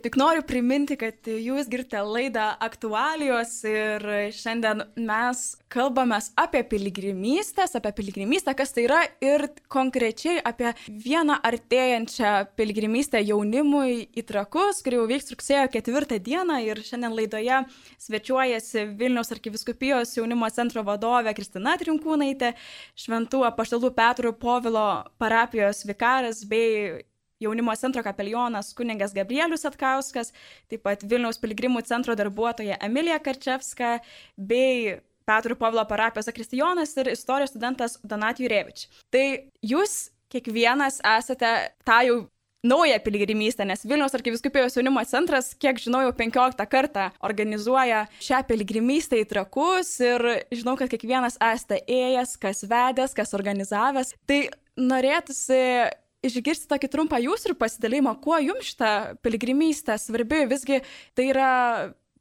Taip, 0.00 0.14
tik 0.14 0.16
noriu 0.16 0.40
priminti, 0.48 0.94
kad 0.96 1.28
jūs 1.28 1.66
girdite 1.68 2.00
laidą 2.00 2.46
aktualijos 2.64 3.50
ir 3.68 4.04
šiandien 4.32 4.86
mes 4.96 5.42
kalbame 5.68 6.16
apie 6.40 6.62
piligrimystės, 6.70 7.74
apie 7.76 7.92
piligrimystę, 7.98 8.54
kas 8.56 8.72
tai 8.72 8.86
yra 8.86 9.02
ir 9.20 9.44
konkrečiai 9.68 10.38
apie 10.40 10.70
vieną 10.88 11.36
artėjančią 11.44 12.30
piligrimystę 12.56 13.20
jaunimui 13.20 14.06
į 14.16 14.24
trakus, 14.30 14.80
kuri 14.86 15.02
jau 15.02 15.04
vyks 15.10 15.34
rugsėjo 15.34 15.68
ketvirtą 15.76 16.16
dieną 16.30 16.62
ir 16.64 16.80
šiandien 16.86 17.18
laidoje 17.18 17.60
svečiuojasi 18.00 18.86
Vilniaus 18.96 19.34
arkiviskupijos 19.36 20.16
jaunimo 20.16 20.48
centro 20.48 20.86
vadovė 20.88 21.36
Kristina 21.36 21.76
Trinkūnaitė, 21.76 22.54
Šventų 22.96 23.44
apaštalų 23.52 23.92
Petro 24.00 24.32
Povilo 24.32 24.88
parapijos 25.20 25.84
vikaras 25.84 26.46
bei 26.48 27.04
jaunimo 27.40 27.74
centro 27.76 28.02
kapelionas 28.06 28.74
kuningas 28.76 29.14
Gabrielius 29.16 29.66
Atkauskas, 29.68 30.34
taip 30.70 30.84
pat 30.86 31.04
Vilniaus 31.04 31.40
piligrimų 31.40 31.82
centro 31.88 32.16
darbuotoja 32.18 32.80
Emilija 32.84 33.20
Karčevska 33.24 33.98
bei 34.36 34.98
Petro 35.28 35.56
Pavlo 35.56 35.84
parapijos 35.88 36.28
Akristijonas 36.28 36.96
ir 36.98 37.12
istorijos 37.12 37.54
studentas 37.54 37.98
Donat 38.02 38.40
Jurevič. 38.42 38.88
Tai 39.14 39.24
jūs 39.62 40.10
kiekvienas 40.30 41.00
esate 41.16 41.54
tą 41.86 42.02
jau 42.06 42.20
naują 42.64 42.98
piligrimystę, 43.00 43.64
nes 43.64 43.86
Vilniaus 43.86 44.14
arkiviskupijos 44.14 44.76
jaunimo 44.76 45.04
centras, 45.08 45.54
kiek 45.56 45.78
žinau, 45.80 46.02
jau 46.04 46.12
15 46.12 46.66
kartą 46.68 47.06
organizuoja 47.24 48.02
šią 48.20 48.42
piligrimystę 48.48 49.20
į 49.22 49.28
trakus 49.30 49.94
ir 50.04 50.26
žinau, 50.52 50.76
kad 50.76 50.92
kiekvienas 50.92 51.38
esate 51.40 51.80
ėjęs, 51.88 52.36
kas 52.42 52.66
vedęs, 52.68 53.16
kas 53.16 53.32
organizavęs. 53.38 54.12
Tai 54.28 54.42
norėtųsi 54.80 55.62
išgirsti 56.26 56.68
tokį 56.70 56.90
trumpą 56.92 57.20
jūsų 57.22 57.56
pasidalymą, 57.60 58.16
kuo 58.22 58.38
jums 58.42 58.72
šitą 58.72 58.92
piligrimystę 59.24 59.96
svarbi. 60.00 60.44
Visgi 60.50 60.80
tai 61.16 61.30
yra 61.32 61.52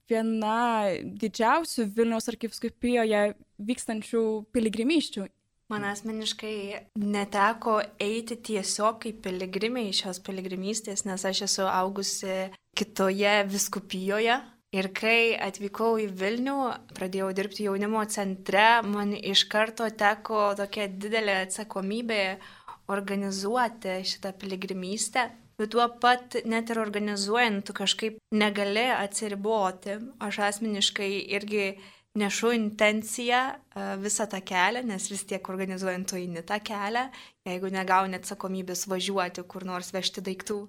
viena 0.09 0.89
didžiausių 1.21 1.89
Vilniaus 1.95 2.29
arkiviskupijoje 2.31 3.33
vykstančių 3.69 4.23
piligrimyščių. 4.55 5.27
Man 5.69 5.83
asmeniškai 5.85 6.55
neteko 6.97 7.75
eiti 8.01 8.39
tiesiog 8.47 9.03
kaip 9.03 9.19
piligrimė 9.27 9.83
iš 9.91 9.99
šios 10.01 10.19
piligrimystės, 10.25 11.05
nes 11.05 11.25
aš 11.29 11.43
esu 11.45 11.67
augusi 11.69 12.47
kitoje 12.77 13.35
viskupijoje. 13.51 14.39
Ir 14.69 14.85
kai 14.93 15.33
atvykau 15.41 15.95
į 15.97 16.07
Vilnių, 16.13 16.55
pradėjau 16.93 17.29
dirbti 17.37 17.63
jaunimo 17.65 18.03
centre, 18.09 18.81
man 18.85 19.15
iš 19.17 19.47
karto 19.49 19.87
teko 19.89 20.51
tokia 20.57 20.85
didelė 20.89 21.39
atsakomybė 21.47 22.19
organizuoti 22.89 23.99
šitą 24.05 24.33
piligrimystę, 24.41 25.29
bet 25.59 25.71
tuo 25.75 25.85
pat 26.01 26.39
net 26.45 26.71
ir 26.73 26.81
organizuojant, 26.81 27.65
tu 27.67 27.75
kažkaip 27.77 28.19
negali 28.33 28.87
atsiriboti. 28.95 29.99
Aš 30.19 30.39
asmeniškai 30.49 31.11
irgi 31.37 31.65
nešu 32.19 32.53
intenciją 32.57 33.41
visą 34.03 34.27
tą 34.29 34.41
kelią, 34.45 34.83
nes 34.87 35.09
vis 35.11 35.25
tiek 35.29 35.49
organizuojant 35.49 36.09
tu 36.09 36.19
eini 36.19 36.43
tą 36.45 36.59
kelią, 36.63 37.07
jeigu 37.47 37.71
negauni 37.73 38.19
atsakomybės 38.19 38.85
važiuoti 38.91 39.43
kur 39.49 39.65
nors 39.67 39.93
vežti 39.95 40.23
daiktų. 40.25 40.59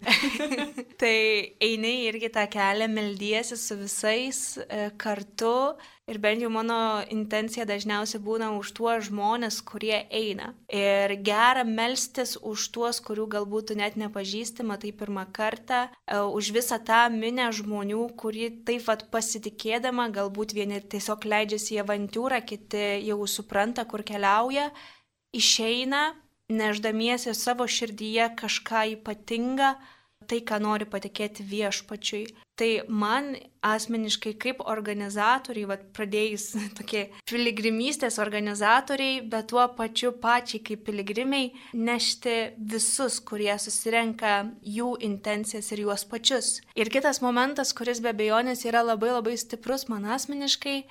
tai 1.01 1.17
eini 1.63 1.95
irgi 2.09 2.31
tą 2.33 2.47
kelią, 2.51 2.91
meldiesi 2.93 3.59
su 3.59 3.79
visais 3.81 4.43
e, 4.63 4.91
kartu 5.01 5.75
ir 6.11 6.19
bent 6.19 6.43
jau 6.43 6.51
mano 6.51 7.01
intencija 7.15 7.67
dažniausiai 7.69 8.21
būna 8.25 8.51
už 8.59 8.73
tuos 8.75 9.07
žmonės, 9.07 9.61
kurie 9.67 9.95
eina. 10.11 10.51
Ir 10.75 11.15
gera 11.27 11.63
melstis 11.67 12.37
už 12.37 12.67
tuos, 12.75 12.99
kurių 13.05 13.29
galbūt 13.37 13.75
net 13.79 13.99
nepažįsti, 14.01 14.67
matai 14.67 14.91
pirmą 14.97 15.29
kartą, 15.37 15.87
e, 15.87 16.19
už 16.19 16.51
visą 16.57 16.81
tą 16.83 17.05
minę 17.15 17.51
žmonių, 17.55 18.03
kurie 18.19 18.51
taip 18.67 18.89
pat 18.89 19.07
pasitikėdama, 19.13 20.09
galbūt 20.15 20.55
vieni 20.57 20.81
tiesiog 20.81 21.27
leidžiasi 21.31 21.77
į 21.79 21.83
avantūrą, 21.85 22.43
kiti 22.47 22.85
jau 23.03 23.21
supranta, 23.27 23.85
kur 23.89 24.05
keliauja, 24.07 24.71
išeina, 25.37 26.11
neždamiesi 26.51 27.35
savo 27.35 27.67
širdyje 27.71 28.33
kažką 28.41 28.85
ypatingą, 28.97 29.75
tai, 30.31 30.43
ką 30.47 30.61
nori 30.63 30.87
patikėti 30.87 31.45
viešpačiui. 31.47 32.25
Tai 32.61 32.69
man 32.93 33.33
asmeniškai 33.65 34.35
kaip 34.41 34.61
organizatoriai, 34.69 35.69
vad 35.71 35.87
pradėjus 35.97 36.51
tokie 36.79 37.07
piligrimystės 37.31 38.21
organizatoriai, 38.21 39.23
bet 39.33 39.49
tuo 39.53 39.65
pačiu 39.79 40.13
pačiai 40.13 40.61
kaip 40.67 40.85
piligrimiai, 40.89 41.51
nešti 41.73 42.37
visus, 42.73 43.21
kurie 43.25 43.53
susirenka 43.59 44.35
jų 44.61 44.93
intencijas 45.09 45.73
ir 45.73 45.87
juos 45.87 46.05
pačius. 46.11 46.59
Ir 46.77 46.93
kitas 46.93 47.23
momentas, 47.25 47.73
kuris 47.77 48.03
be 48.05 48.13
abejonės 48.13 48.67
yra 48.69 48.85
labai 48.85 49.15
labai 49.17 49.39
stiprus 49.41 49.89
man 49.89 50.05
asmeniškai, 50.19 50.83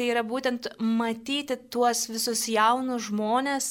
Tai 0.00 0.06
yra 0.08 0.22
būtent 0.24 0.64
matyti 0.80 1.58
tuos 1.68 2.06
visus 2.08 2.46
jaunus 2.48 3.10
žmonės, 3.10 3.66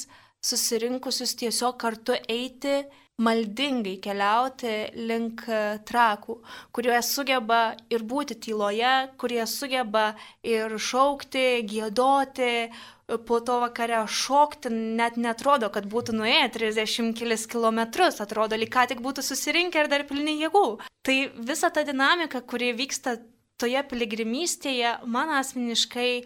susirinkusius 0.45 1.31
tiesiog 1.39 1.79
kartu 1.81 2.13
eiti, 2.29 2.83
maldingai 3.17 3.95
keliauti 4.03 4.73
link 5.09 5.41
trakų, 5.89 6.35
kurie 6.69 6.99
sugeba 7.01 7.63
ir 7.89 8.05
būti 8.11 8.37
tyloje, 8.45 8.91
kurie 9.17 9.41
sugeba 9.49 10.11
ir 10.45 10.77
šaukti, 10.77 11.63
gėdoti, 11.73 12.53
po 13.25 13.41
to 13.41 13.57
vakare 13.65 14.03
šokti, 14.05 14.69
net 15.01 15.17
netrodo, 15.17 15.71
kad 15.73 15.89
būtų 15.89 16.13
nuėję 16.19 16.45
30 16.59 17.17
kelias 17.17 17.47
kilometrus, 17.49 18.21
atrodo, 18.21 18.53
lyg 18.53 18.69
ką 18.77 18.85
tik 18.93 19.01
būtų 19.01 19.25
susirinkę 19.25 19.81
ir 19.81 19.89
dar 19.89 20.05
pilni 20.05 20.37
jėgų. 20.43 20.67
Tai 21.01 21.19
visa 21.41 21.73
ta 21.73 21.81
dinamika, 21.89 22.45
kuri 22.45 22.69
vyksta 22.77 23.17
toje 23.59 23.81
piligrimystėje, 23.91 24.99
man 25.05 25.31
asmeniškai, 25.37 26.25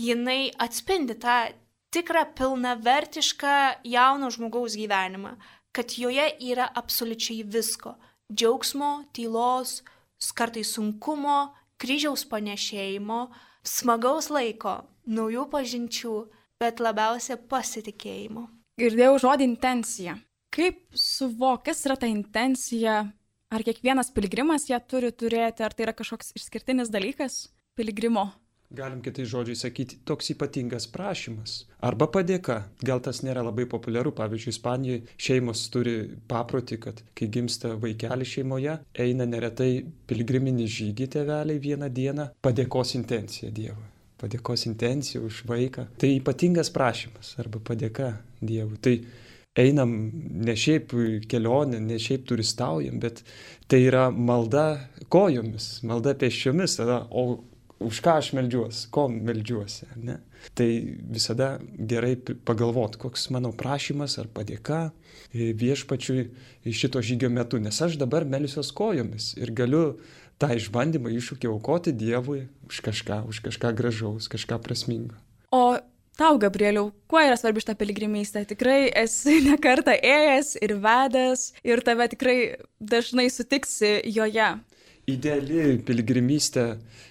jinai 0.00 0.50
atspindi 0.58 1.16
tą 1.20 1.52
tikrą 1.94 2.24
pilnavertišką 2.38 3.54
jauno 3.84 4.30
žmogaus 4.30 4.76
gyvenimą, 4.78 5.36
kad 5.72 5.96
joje 5.98 6.26
yra 6.40 6.70
absoliučiai 6.74 7.44
visko- 7.44 7.96
džiaugsmo, 8.36 9.04
tylos, 9.12 9.82
kartais 10.34 10.74
sunkumo, 10.74 11.52
kryžiaus 11.78 12.24
panešėjimo, 12.28 13.30
smagaus 13.64 14.30
laiko, 14.30 14.84
naujų 15.06 15.46
pažinčių, 15.50 16.28
bet 16.60 16.80
labiausia 16.80 17.36
pasitikėjimo. 17.36 18.48
Girdėjau 18.80 19.18
žodį 19.24 19.44
intencija. 19.44 20.18
Kaip 20.50 20.80
suvok, 20.94 21.64
kas 21.64 21.84
yra 21.86 21.96
ta 21.96 22.06
intencija 22.06 23.12
Ar 23.50 23.64
kiekvienas 23.66 24.12
piligrimas 24.14 24.68
ją 24.70 24.78
turi 24.86 25.10
turėti, 25.10 25.64
ar 25.66 25.74
tai 25.74 25.88
yra 25.88 25.96
kažkoks 25.98 26.36
išskirtinis 26.38 26.92
dalykas 26.94 27.48
piligrimo? 27.74 28.30
galim 28.70 29.00
kitais 29.02 29.26
žodžiais 29.26 29.64
sakyti, 29.64 29.98
toks 30.06 30.30
ypatingas 30.30 30.86
prašymas. 30.94 31.64
Arba 31.82 32.06
padėka. 32.06 32.60
Gal 32.86 33.00
tas 33.02 33.22
nėra 33.26 33.42
labai 33.42 33.66
populiaru. 33.70 34.12
Pavyzdžiui, 34.14 34.52
Ispanijoje 34.54 35.16
šeimos 35.18 35.64
turi 35.74 35.94
paprotį, 36.30 36.78
kad 36.84 37.00
kai 37.18 37.26
gimsta 37.34 37.74
vaikelis 37.82 38.34
šeimoje, 38.36 38.76
eina 38.94 39.26
neretai 39.26 39.72
piligriminį 40.10 40.68
žygį 40.76 41.08
teveliai 41.16 41.62
vieną 41.62 41.88
dieną, 41.96 42.28
padėkos 42.44 42.94
intencija 42.98 43.50
Dievui. 43.50 43.88
Padėkos 44.20 44.66
intencija 44.68 45.22
už 45.24 45.42
vaiką. 45.48 45.88
Tai 45.98 46.12
ypatingas 46.20 46.70
prašymas 46.70 47.34
arba 47.42 47.58
padėka 47.58 48.12
Dievui. 48.38 48.78
Tai 48.78 48.94
einam 49.58 50.10
ne 50.46 50.54
šiaip 50.56 50.92
kelionę, 51.30 51.80
ne 51.82 51.98
šiaip 51.98 52.26
turistaujam, 52.28 53.00
bet 53.02 53.24
tai 53.70 53.82
yra 53.88 54.08
malda 54.10 54.88
kojomis, 55.10 55.80
malda 55.86 56.14
pėsčiomis, 56.18 56.76
tada, 56.78 57.02
o 57.10 57.42
už 57.80 58.02
ką 58.04 58.18
aš 58.20 58.32
melžiuosi, 58.36 58.88
ko 58.92 59.08
melžiuosi, 59.10 59.88
ne? 60.04 60.20
Tai 60.56 60.68
visada 61.12 61.54
gerai 61.60 62.14
pagalvot, 62.16 62.96
koks 63.00 63.28
mano 63.34 63.52
prašymas 63.56 64.18
ar 64.20 64.28
padėka 64.32 64.80
e, 64.88 65.50
viešpačiui 65.56 66.72
šito 66.72 67.02
žygio 67.04 67.28
metu, 67.32 67.60
nes 67.60 67.76
aš 67.84 67.98
dabar 68.00 68.24
melsiuos 68.28 68.72
kojomis 68.76 69.34
ir 69.40 69.52
galiu 69.56 69.84
tą 70.40 70.52
išbandymą 70.56 71.12
iššūkį 71.16 71.50
aukoti 71.50 71.92
Dievui 71.96 72.46
už 72.68 72.80
kažką, 72.88 73.22
už 73.28 73.42
kažką 73.48 73.72
gražaus, 73.76 74.28
kažką 74.32 74.60
prasmingo. 74.64 75.16
O 75.52 75.76
tau, 76.18 76.38
Gabrieliau, 76.40 76.90
kuo 77.10 77.20
yra 77.22 77.36
svarbi 77.38 77.62
šitą 77.62 77.76
piligrimystę? 77.78 78.42
Tikrai 78.48 78.90
esi 79.02 79.40
nekarta 79.46 79.94
ėjęs 79.94 80.56
ir 80.64 80.76
vedęs 80.82 81.46
ir 81.66 81.84
tave 81.86 82.08
tikrai 82.12 82.38
dažnai 82.80 83.28
sutiksi 83.32 83.98
joje 84.14 84.50
ideali 85.08 85.78
piligrimystė 85.86 86.66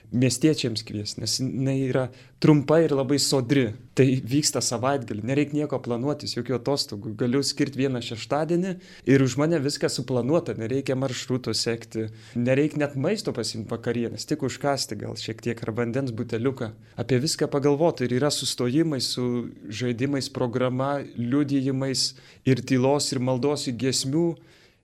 miestiečiams 0.10 0.82
kvies, 0.86 1.18
nes 1.22 1.36
jinai 1.38 1.76
yra 1.86 2.08
trumpa 2.42 2.80
ir 2.82 2.96
labai 2.96 3.20
sodri. 3.22 3.68
Tai 4.00 4.06
vyksta 4.32 4.62
savaitgalį, 4.64 5.26
nereikia 5.28 5.58
nieko 5.58 5.78
planuotis, 5.84 6.34
jokių 6.38 6.56
atostogų. 6.56 7.12
Galiu 7.20 7.42
skirti 7.46 7.82
vieną 7.82 8.02
šeštadienį 8.06 8.72
ir 9.12 9.24
už 9.26 9.36
mane 9.42 9.60
viskas 9.62 10.00
suplanuota, 10.00 10.56
nereikia 10.58 10.96
maršruto 10.98 11.54
sekti, 11.54 12.08
nereikia 12.40 12.80
net 12.86 12.96
maisto 12.96 13.34
pasimti 13.36 13.70
vakarienės, 13.74 14.26
tik 14.30 14.46
užkasti 14.48 14.98
gal 15.04 15.20
šiek 15.20 15.44
tiek 15.46 15.64
ar 15.66 15.74
vandens 15.78 16.16
buteliuką. 16.16 16.72
Apie 17.00 17.20
viską 17.22 17.52
pagalvoti 17.52 18.08
ir 18.08 18.18
yra 18.22 18.32
sustojimai 18.34 19.02
su 19.04 19.50
žaidimais, 19.68 20.32
programa, 20.34 20.98
liudijimais 21.20 22.14
ir 22.48 22.64
tylos 22.64 23.12
ir 23.14 23.22
maldos 23.22 23.68
į 23.70 23.76
giesmių. 23.84 24.30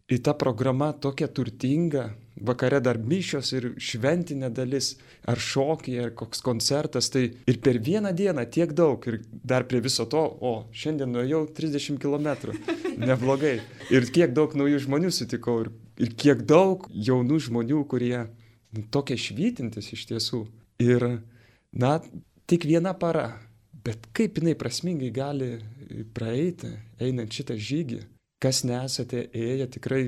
Ir 0.06 0.20
ta 0.22 0.36
programa 0.38 0.92
tokia 0.94 1.26
turtinga, 1.28 2.12
vakare 2.46 2.78
dar 2.84 3.00
mišios 3.02 3.50
ir 3.58 3.66
šventinė 3.82 4.52
dalis, 4.54 4.92
ar 5.26 5.42
šokiai, 5.42 6.04
ar 6.04 6.12
koks 6.20 6.44
koncertas, 6.46 7.10
tai 7.10 7.24
ir 7.50 7.58
per 7.66 7.80
vieną 7.82 8.12
dieną 8.14 8.44
tiek 8.54 8.76
daug 8.78 9.02
ir 9.10 9.18
dar 9.34 9.66
prie 9.66 9.82
viso 9.82 10.06
to, 10.06 10.22
o 10.22 10.54
šiandien 10.70 11.10
nuėjau 11.10 11.42
30 11.58 11.98
km, 11.98 12.54
neblogai. 13.10 13.56
Ir 13.90 14.06
kiek 14.14 14.38
daug 14.38 14.54
naujų 14.54 14.86
žmonių 14.86 15.10
sutikau 15.10 15.64
ir, 15.66 15.74
ir 15.98 16.14
kiek 16.14 16.46
daug 16.46 16.86
jaunų 16.94 17.42
žmonių, 17.50 17.82
kurie 17.90 18.28
nu, 18.28 18.86
tokie 18.94 19.18
švytintis 19.18 19.90
iš 19.98 20.06
tiesų. 20.14 20.46
Ir, 20.86 21.10
na, 21.74 21.98
tik 22.46 22.70
viena 22.70 22.94
para, 22.94 23.32
bet 23.74 24.06
kaip 24.14 24.38
jinai 24.38 24.54
prasmingai 24.54 25.10
gali 25.10 25.56
praeiti, 26.14 26.76
einant 27.02 27.34
šitą 27.34 27.58
žygį 27.58 28.06
kas 28.44 28.64
nesate 28.68 29.26
ėję, 29.32 29.68
tikrai 29.78 30.02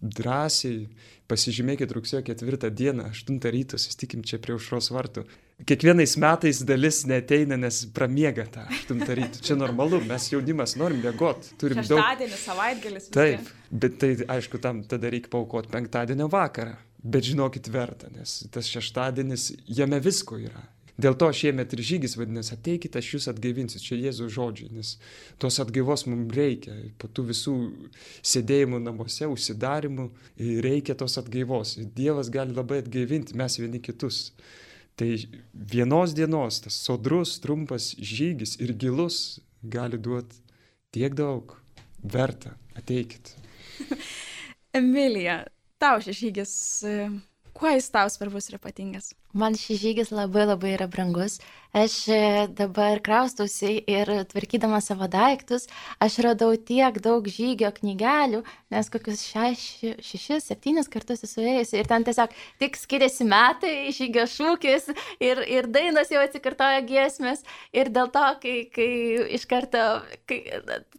drąsiai 0.00 0.86
pasižymėkit 1.30 1.92
rugsėjo 1.96 2.22
ketvirtą 2.26 2.70
dieną, 2.70 3.08
aštuntą 3.12 3.50
ryto, 3.54 3.80
susitikim 3.80 4.24
čia 4.28 4.38
prie 4.42 4.54
užros 4.56 4.90
vartų. 4.94 5.24
Kiekvienais 5.64 6.16
metais 6.20 6.60
dalis 6.66 7.04
neteina, 7.06 7.56
nes 7.60 7.84
pramiega 7.94 8.44
tą 8.50 8.66
aštuntą 8.68 9.14
ryto. 9.18 9.42
Čia 9.44 9.56
normalu, 9.58 10.02
mes 10.04 10.26
jaunimas 10.32 10.74
norim 10.80 11.00
mėgoti, 11.04 11.54
turim 11.60 11.80
daug. 11.82 12.00
Šeštadienis, 12.00 12.42
savaitgalis. 12.42 13.08
Taip, 13.14 13.52
bet 13.70 13.98
tai 14.02 14.12
aišku, 14.36 14.60
tam 14.62 14.82
tada 14.90 15.12
reikia 15.14 15.32
paukoti 15.32 15.72
penktadienio 15.72 16.28
vakarą. 16.32 16.76
Bet 17.04 17.26
žinokit 17.28 17.68
verta, 17.68 18.08
nes 18.12 18.42
tas 18.52 18.68
šeštadienis, 18.72 19.50
jame 19.68 19.98
visko 20.00 20.38
yra. 20.40 20.62
Dėl 20.94 21.16
to 21.18 21.26
šiemet 21.34 21.72
ir 21.74 21.80
žygis 21.82 22.12
vadinasi, 22.14 22.52
ateikite, 22.54 23.00
aš 23.00 23.08
jūs 23.16 23.24
atgaivinsiu, 23.32 23.80
čia 23.82 23.96
Jėzų 23.98 24.28
žodžiai, 24.30 24.68
nes 24.76 24.92
tos 25.42 25.58
atgaivos 25.62 26.06
mums 26.06 26.30
reikia, 26.36 26.76
po 27.02 27.10
tų 27.10 27.24
visų 27.32 27.54
sėdėjimų 28.22 28.78
namuose, 28.84 29.26
užsidarimų, 29.26 30.06
reikia 30.62 30.94
tos 30.98 31.18
atgaivos. 31.18 31.74
Dievas 31.96 32.30
gali 32.34 32.54
labai 32.54 32.78
atgaivinti 32.84 33.34
mes 33.38 33.58
vieni 33.58 33.82
kitus. 33.82 34.28
Tai 34.94 35.08
vienos 35.74 36.14
dienos 36.14 36.60
tas 36.62 36.78
sodrus, 36.86 37.40
trumpas 37.42 37.90
žygis 37.98 38.54
ir 38.62 38.76
gilus 38.78 39.40
gali 39.66 39.98
duoti 39.98 40.38
tiek 40.94 41.18
daug. 41.18 41.56
Verta, 42.04 42.54
ateikit. 42.78 43.34
Emilija, 44.78 45.40
tau 45.82 45.98
šis 46.04 46.20
žygis, 46.20 46.54
kuo 47.56 47.74
jis 47.74 47.90
tau 47.90 48.06
svarbus 48.12 48.52
ir 48.52 48.60
ypatingas? 48.60 49.10
Man 49.34 49.56
šis 49.58 49.80
žygis 49.82 50.12
labai 50.14 50.46
labai 50.46 50.76
yra 50.76 50.86
brangus. 50.86 51.40
Aš 51.74 51.94
e, 52.06 52.46
dabar 52.54 53.00
kraustausi 53.02 53.80
ir 53.90 54.06
tvarkydama 54.30 54.78
savo 54.78 55.08
daiktus, 55.10 55.64
aš 55.98 56.20
radau 56.22 56.52
tiek 56.54 57.00
daug 57.02 57.26
žygio 57.26 57.72
knygelių, 57.74 58.44
nes 58.70 58.90
kokius 58.94 59.24
šeši, 59.26 59.96
šešis, 59.98 60.46
septynis 60.52 60.86
kartus 60.92 61.26
esu 61.26 61.42
ėjusi 61.42 61.80
ir 61.80 61.90
ten 61.90 62.06
tiesiog 62.06 62.36
tik 62.62 62.78
skiriasi 62.78 63.26
metai, 63.26 63.72
žygio 63.96 64.28
šūkis 64.30 64.86
ir, 65.18 65.42
ir 65.50 65.66
dainos 65.66 66.14
jau 66.14 66.22
atsikartoja 66.22 66.84
giesmės. 66.86 67.42
Ir 67.74 67.90
dėl 67.90 68.12
to, 68.14 68.22
kai, 68.44 68.54
kai 68.70 68.88
iš 69.34 69.48
karto, 69.50 69.82
kai 70.30 70.38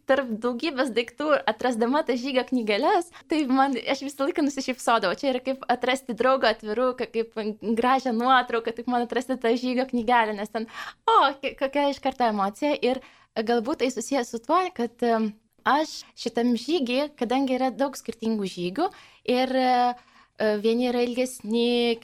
tarp 0.04 0.28
daugybės 0.44 0.92
daiktų 0.92 1.30
atrasdama 1.54 2.04
tas 2.04 2.20
žygio 2.20 2.44
knygelės, 2.52 3.08
tai 3.32 3.46
man, 3.48 3.80
aš 3.80 4.04
visą 4.04 4.28
laiką 4.28 4.44
nusišypsodavau. 4.44 5.16
Čia 5.16 5.32
yra 5.32 5.44
kaip 5.48 5.64
atrasti 5.72 6.12
draugo 6.20 6.52
atviruką, 6.52 7.08
kaip 7.16 7.32
gražią 7.80 8.12
nuomonę 8.12 8.25
nuotrauką, 8.26 8.74
tik 8.76 8.90
man 8.92 9.06
atrasti 9.06 9.38
tą 9.40 9.54
žygio 9.56 9.86
knygelę, 9.90 10.36
nes 10.36 10.52
ten, 10.52 10.68
o, 11.06 11.16
kokia 11.62 11.88
iš 11.92 12.02
karto 12.04 12.28
emocija. 12.28 12.74
Ir 12.82 13.00
galbūt 13.36 13.84
tai 13.84 13.92
susijęs 13.94 14.34
su 14.34 14.42
tuo, 14.42 14.60
kad 14.76 15.06
aš 15.66 16.00
šitam 16.18 16.54
žygį, 16.60 17.00
kadangi 17.18 17.56
yra 17.58 17.72
daug 17.74 17.96
skirtingų 17.98 18.50
žygių 18.52 18.90
ir 19.34 19.56
uh, 19.60 20.04
vieni 20.36 20.88
yra 20.90 21.00
ilgesni, 21.04 21.96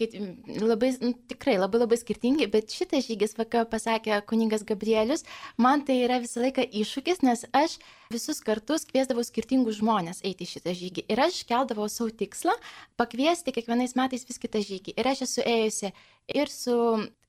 labai, 0.61 0.93
nu, 1.05 1.13
tikrai 1.29 1.59
labai 1.61 1.83
labai 1.83 1.99
skirtingi, 2.01 2.49
bet 2.53 2.73
šitas 2.73 3.05
žygis, 3.09 3.37
va, 3.37 3.45
ką 3.45 3.65
pasakė 3.69 4.23
kuningas 4.29 4.65
Gabrielius, 4.69 5.27
man 5.61 5.85
tai 5.85 6.01
yra 6.07 6.21
visą 6.23 6.41
laiką 6.47 6.65
iššūkis, 6.65 7.23
nes 7.27 7.45
aš 7.53 7.77
visus 8.13 8.43
kartus 8.45 8.87
kviesdavau 8.89 9.25
skirtingus 9.27 9.81
žmonės 9.81 10.23
eiti 10.27 10.47
į 10.47 10.53
šitą 10.55 10.77
žygį. 10.79 11.07
Ir 11.13 11.25
aš 11.27 11.43
keldavau 11.49 11.89
savo 11.91 12.13
tikslą 12.13 12.55
pakviesti 13.01 13.55
kiekvienais 13.57 13.97
metais 13.99 14.29
vis 14.29 14.41
kitą 14.43 14.63
žygį. 14.63 14.97
Ir 14.99 15.13
aš 15.15 15.25
esu 15.29 15.47
ėjusi 15.47 15.93
ir 16.29 16.49
su 16.49 16.77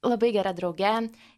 labai 0.03 0.33
gera 0.35 0.51
drauge, 0.53 0.91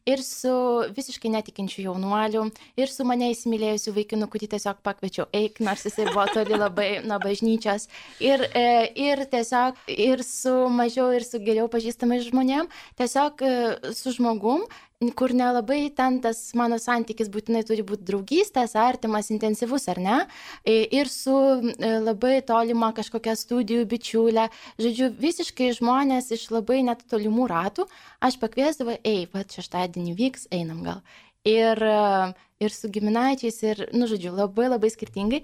ir 0.10 0.22
su 0.26 0.52
visiškai 0.96 1.30
netikinčiu 1.30 1.84
jaunuoliu, 1.86 2.48
ir 2.82 2.90
su 2.90 3.06
mane 3.06 3.30
įsimylėjusiu 3.34 3.94
vaikinu, 3.94 4.28
kurį 4.32 4.50
tiesiog 4.56 4.80
pakviečiau 4.86 5.28
eik, 5.38 5.62
nors 5.66 5.86
jisai 5.86 6.08
buvo 6.10 6.26
toli 6.34 6.58
labai 6.58 6.90
nuo 7.10 7.20
bažnyčios, 7.22 7.86
ir, 8.26 8.42
e, 8.58 8.66
ir 9.06 9.22
tiesiog 9.30 9.78
ir 9.94 10.26
su 10.26 10.56
mažiau, 10.74 11.12
ir 11.14 11.26
su 11.28 11.42
geriau 11.46 11.70
pažįstamais 11.72 12.26
žmonėm, 12.32 12.72
tiesiog 12.98 13.46
e, 13.46 13.54
su 13.94 14.16
žmogum, 14.18 14.66
kur 15.16 15.34
nelabai 15.36 15.90
ten 15.96 16.22
tas 16.24 16.40
mano 16.56 16.78
santykis 16.80 17.28
būtinai 17.34 17.66
turi 17.68 17.84
būti 17.84 18.06
draugystės, 18.08 18.76
artimas, 18.80 19.30
intensyvus 19.34 19.90
ar 19.92 20.00
ne, 20.00 20.18
ir 20.66 21.12
su 21.12 21.36
e, 21.36 21.92
labai 22.00 22.40
tolima 22.48 22.94
kažkokia 22.96 23.36
studijų 23.36 23.84
bičiulė, 23.92 24.48
žodžiu, 24.80 25.12
visiškai 25.20 25.74
žmonės 25.76 26.32
iš 26.38 26.48
labai 26.56 26.82
net 26.88 27.04
tolimų 27.12 27.50
ratų, 27.52 27.90
aš 28.24 28.40
pakviesdavau, 28.40 28.96
ei, 29.04 29.28
va, 29.34 29.44
šeštadienį 29.44 30.16
vyks, 30.16 30.48
einam 30.56 30.82
gal. 30.88 31.04
Ir, 31.46 31.78
ir 32.64 32.72
su 32.72 32.90
giminaičiais, 32.92 33.58
ir, 33.68 33.84
nu, 33.96 34.08
žodžiu, 34.10 34.32
labai 34.36 34.70
labai 34.72 34.90
skirtingai. 34.94 35.42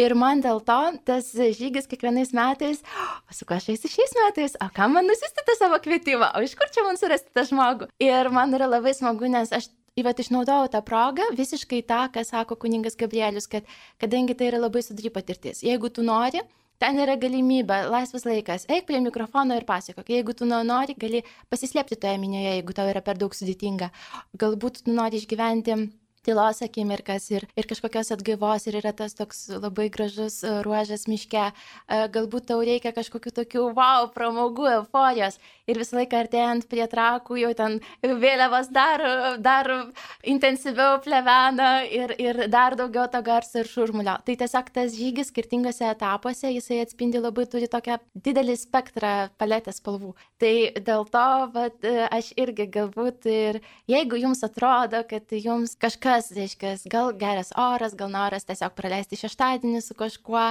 Ir 0.00 0.16
man 0.18 0.42
dėl 0.44 0.62
to 0.64 0.80
tas 1.04 1.30
žygis 1.34 1.88
kiekvienais 1.90 2.32
metais, 2.36 2.82
o 3.28 3.36
su 3.36 3.46
kuo 3.48 3.58
aš 3.58 3.70
eisiu 3.74 3.92
šiais 3.92 4.16
metais, 4.22 4.58
o 4.62 4.70
kam 4.74 4.96
man 4.96 5.08
nusisti 5.10 5.44
tą 5.44 5.58
savo 5.60 5.80
kvietimą, 5.84 6.32
o 6.34 6.44
iš 6.44 6.56
kur 6.58 6.70
čia 6.72 6.86
man 6.86 7.00
surasti 7.00 7.34
tą 7.36 7.46
žmogų. 7.50 7.90
Ir 8.02 8.32
man 8.32 8.56
yra 8.56 8.70
labai 8.70 8.96
smagu, 8.96 9.30
nes 9.30 9.52
aš 9.52 9.70
Įvat 9.94 10.18
išnaudojau 10.18 10.66
tą 10.72 10.80
progą, 10.82 11.22
visiškai 11.38 11.78
tą, 11.86 12.00
ką 12.10 12.24
sako 12.26 12.56
kuningas 12.58 12.96
Gabrielius, 12.98 13.46
kad 13.46 13.62
kadangi 14.02 14.34
tai 14.34 14.48
yra 14.48 14.58
labai 14.58 14.80
sudry 14.82 15.12
patirtis. 15.14 15.60
Jeigu 15.62 15.86
tu 15.86 16.02
nori, 16.02 16.40
ten 16.82 16.98
yra 16.98 17.14
galimybė, 17.14 17.76
laisvas 17.94 18.26
laikas, 18.26 18.66
eik 18.74 18.88
prie 18.88 18.98
mikrofono 19.04 19.54
ir 19.54 19.62
pasakok. 19.68 20.10
Jeigu 20.10 20.34
tu 20.34 20.48
nori, 20.50 20.98
gali 20.98 21.22
pasislėpti 21.46 22.00
toje 22.02 22.18
minioje, 22.18 22.56
jeigu 22.56 22.74
tau 22.74 22.90
yra 22.90 23.04
per 23.06 23.22
daug 23.22 23.38
sudėtinga. 23.38 23.92
Galbūt 24.42 24.82
tu 24.82 24.96
nori 24.98 25.22
išgyventi 25.22 25.78
tylos 26.24 26.62
akimirkas 26.64 27.28
ir, 27.32 27.46
ir 27.56 27.68
kažkokios 27.70 28.12
atgaivos 28.14 28.66
ir 28.68 28.78
yra 28.80 28.94
tas 28.96 29.16
toks 29.16 29.46
labai 29.52 29.90
gražus 29.92 30.40
e, 30.44 30.52
ruožas 30.66 31.06
miške. 31.10 31.50
E, 31.50 32.00
galbūt 32.14 32.48
tau 32.50 32.62
reikia 32.64 32.94
kažkokių 32.96 33.34
tokių 33.40 33.66
wow, 33.76 34.08
pramogų, 34.14 34.68
euforijos 34.78 35.38
ir 35.70 35.80
visą 35.80 35.98
laiką 36.00 36.20
artėjant 36.24 36.66
prie 36.68 36.84
trakų 36.90 37.38
jau 37.40 37.52
ten 37.56 37.78
vėliavas 38.02 38.68
dar, 38.74 39.02
dar 39.40 39.70
intensyviau 40.22 40.98
plevena 41.04 41.70
ir, 41.88 42.14
ir 42.20 42.44
dar 42.52 42.76
daugiau 42.78 43.06
to 43.12 43.20
garso 43.24 43.62
ir 43.62 43.70
šurmulio. 43.70 44.18
Tai 44.24 44.36
tiesiog 44.42 44.70
tas 44.74 44.96
žygis 44.96 45.32
skirtingose 45.32 45.86
etapuose, 45.88 46.52
jisai 46.52 46.82
atspindi 46.84 47.22
labai 47.22 47.46
turi 47.50 47.68
tokią 47.70 47.98
didelį 48.26 48.58
spektrą 48.60 49.14
paletės 49.40 49.80
spalvų. 49.80 50.12
Tai 50.40 50.54
dėl 50.84 51.08
to 51.12 51.28
vat, 51.54 51.88
aš 52.12 52.32
irgi 52.40 52.68
galbūt 52.76 53.28
ir 53.30 53.60
jeigu 53.90 54.20
jums 54.20 54.44
atrodo, 54.46 55.02
kad 55.08 55.32
jums 55.32 55.74
kažkas, 55.80 56.13
reiškia, 56.34 56.74
gal 56.92 57.12
geras 57.18 57.50
oras, 57.58 57.94
gal 57.98 58.10
noras 58.12 58.46
tiesiog 58.48 58.74
praleisti 58.78 59.18
šeštadienį 59.18 59.80
su 59.84 59.96
kažkuo, 59.98 60.44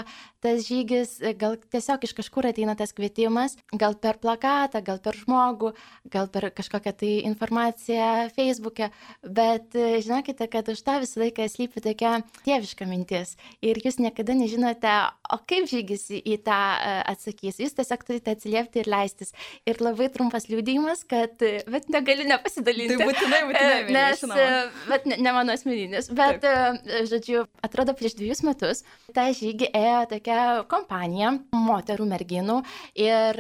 tas 0.44 0.66
žygis, 0.68 1.16
gal 1.40 1.56
tiesiog 1.72 2.04
iš 2.04 2.14
kažkur 2.18 2.48
ateina 2.50 2.76
tas 2.80 2.92
kvietimas, 2.96 3.56
gal 3.72 3.96
per 4.00 4.20
plakatą, 4.22 4.82
gal 4.86 5.00
per 5.04 5.16
žmogų, 5.18 5.72
gal 6.12 6.28
per 6.34 6.50
kažkokią 6.56 6.94
tai 7.00 7.12
informaciją 7.30 8.10
Facebook'e, 8.36 8.90
bet 9.24 9.78
e, 9.80 10.02
žinokite, 10.04 10.48
kad 10.52 10.70
už 10.72 10.84
tą 10.84 11.00
visą 11.04 11.22
laiką 11.24 11.48
slypi 11.52 11.84
tokia 11.86 12.18
tėviška 12.44 12.88
mintis 12.90 13.36
ir 13.64 13.80
jūs 13.84 14.00
niekada 14.04 14.36
nežinote, 14.38 14.94
o 15.34 15.40
kaip 15.48 15.70
žygis 15.72 16.10
į 16.20 16.38
tą 16.46 16.60
e, 16.76 16.98
atsakys. 17.14 17.62
Jūs 17.64 17.78
tiesiog 17.80 18.04
turite 18.08 18.36
atsiliepti 18.36 18.84
ir 18.84 18.92
leistis. 18.92 19.34
Ir 19.70 19.80
labai 19.84 20.10
trumpas 20.14 20.50
liūdėjimas, 20.52 21.06
kad, 21.10 21.40
e, 21.40 21.64
bet 21.72 21.88
negaliu 21.94 22.28
nepasidalinti. 22.28 23.00
Tai 23.00 23.10
būtinai, 23.10 23.42
būtinai. 23.50 23.80
Nes, 23.96 24.26
bet 24.90 25.08
ne, 25.10 25.20
ne 25.24 25.36
mano 25.36 25.56
asmeninis, 25.56 26.12
bet, 26.12 26.44
Taip. 26.44 26.92
žodžiu, 27.10 27.48
atrodo, 27.64 27.96
prieš 27.98 28.18
dviejus 28.20 28.44
metus 28.46 28.84
tą 29.16 29.30
žygį 29.38 29.72
ėjo 29.78 30.02
tokia 30.14 30.33
kompanija 30.72 31.34
moterų, 31.54 32.08
merginų 32.10 32.60
ir 33.00 33.40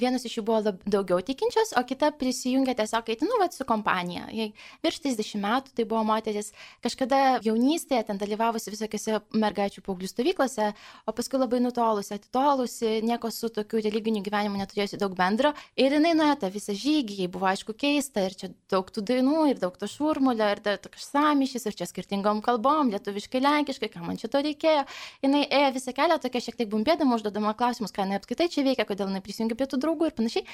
vienas 0.00 0.24
iš 0.26 0.38
jų 0.38 0.44
buvo 0.48 0.60
lab, 0.64 0.82
daugiau 0.88 1.20
tikinčios, 1.24 1.74
o 1.78 1.82
kita 1.86 2.10
prisijungė 2.18 2.76
tiesiog 2.78 3.10
eiti, 3.12 3.28
nu, 3.28 3.38
vat 3.40 3.56
su 3.56 3.66
kompanija. 3.68 4.26
Jei 4.34 4.52
virš 4.84 5.00
30 5.04 5.40
metų 5.42 5.74
tai 5.76 5.86
buvo 5.88 6.02
moteris, 6.06 6.52
kažkada 6.84 7.40
jaunystėje 7.44 8.04
ten 8.08 8.20
dalyvavusi 8.20 8.72
visokiose 8.72 9.20
mergaičių 9.34 9.84
paauglių 9.84 10.10
stovyklose, 10.10 10.70
o 11.06 11.14
paskui 11.16 11.40
labai 11.40 11.60
nutolusi, 11.64 12.14
atitolusi, 12.16 13.00
nieko 13.06 13.30
su 13.34 13.50
tokiu 13.52 13.82
religiniu 13.84 14.22
gyvenimu 14.24 14.60
neturėjusi 14.60 15.00
daug 15.00 15.16
bendro. 15.18 15.54
Ir 15.80 15.96
jinai 15.96 16.14
nuėjo 16.16 16.38
tą 16.44 16.50
visą 16.54 16.76
žygį, 16.78 17.20
jai 17.24 17.30
buvo 17.32 17.48
aišku 17.50 17.76
keista, 17.78 18.24
ir 18.26 18.36
čia 18.38 18.50
daug 18.70 18.88
tų 18.90 19.04
dainų, 19.10 19.44
ir 19.52 19.60
daug 19.62 19.76
to 19.78 19.88
šurmulio, 19.90 20.48
ir 20.54 20.62
dar 20.64 20.80
toks 20.82 21.08
samišys, 21.12 21.68
ir 21.68 21.78
čia 21.78 21.88
skirtingom 21.90 22.42
kalbom, 22.44 22.92
lietuviškai, 22.94 23.42
lenkiškai, 23.44 23.90
ką 23.92 24.04
man 24.06 24.20
čia 24.20 24.30
to 24.32 24.42
reikėjo. 24.44 24.84
Jinai 25.24 25.44
ėjo 25.46 25.72
visą 25.78 25.94
kelią 25.96 26.18
tokia 26.22 26.33
šiek 26.42 26.56
tiek 26.58 26.70
bumbėdama, 26.72 27.18
užduodama 27.18 27.52
klausimus, 27.58 27.92
ką 27.94 28.06
jinai 28.06 28.18
apskaitai 28.20 28.48
čia 28.52 28.64
veikia, 28.66 28.86
kodėl 28.88 29.10
jinai 29.10 29.22
prisijungia 29.24 29.58
prie 29.58 29.68
tų 29.70 29.80
draugų 29.82 30.08
ir 30.08 30.14
panašiai. 30.18 30.44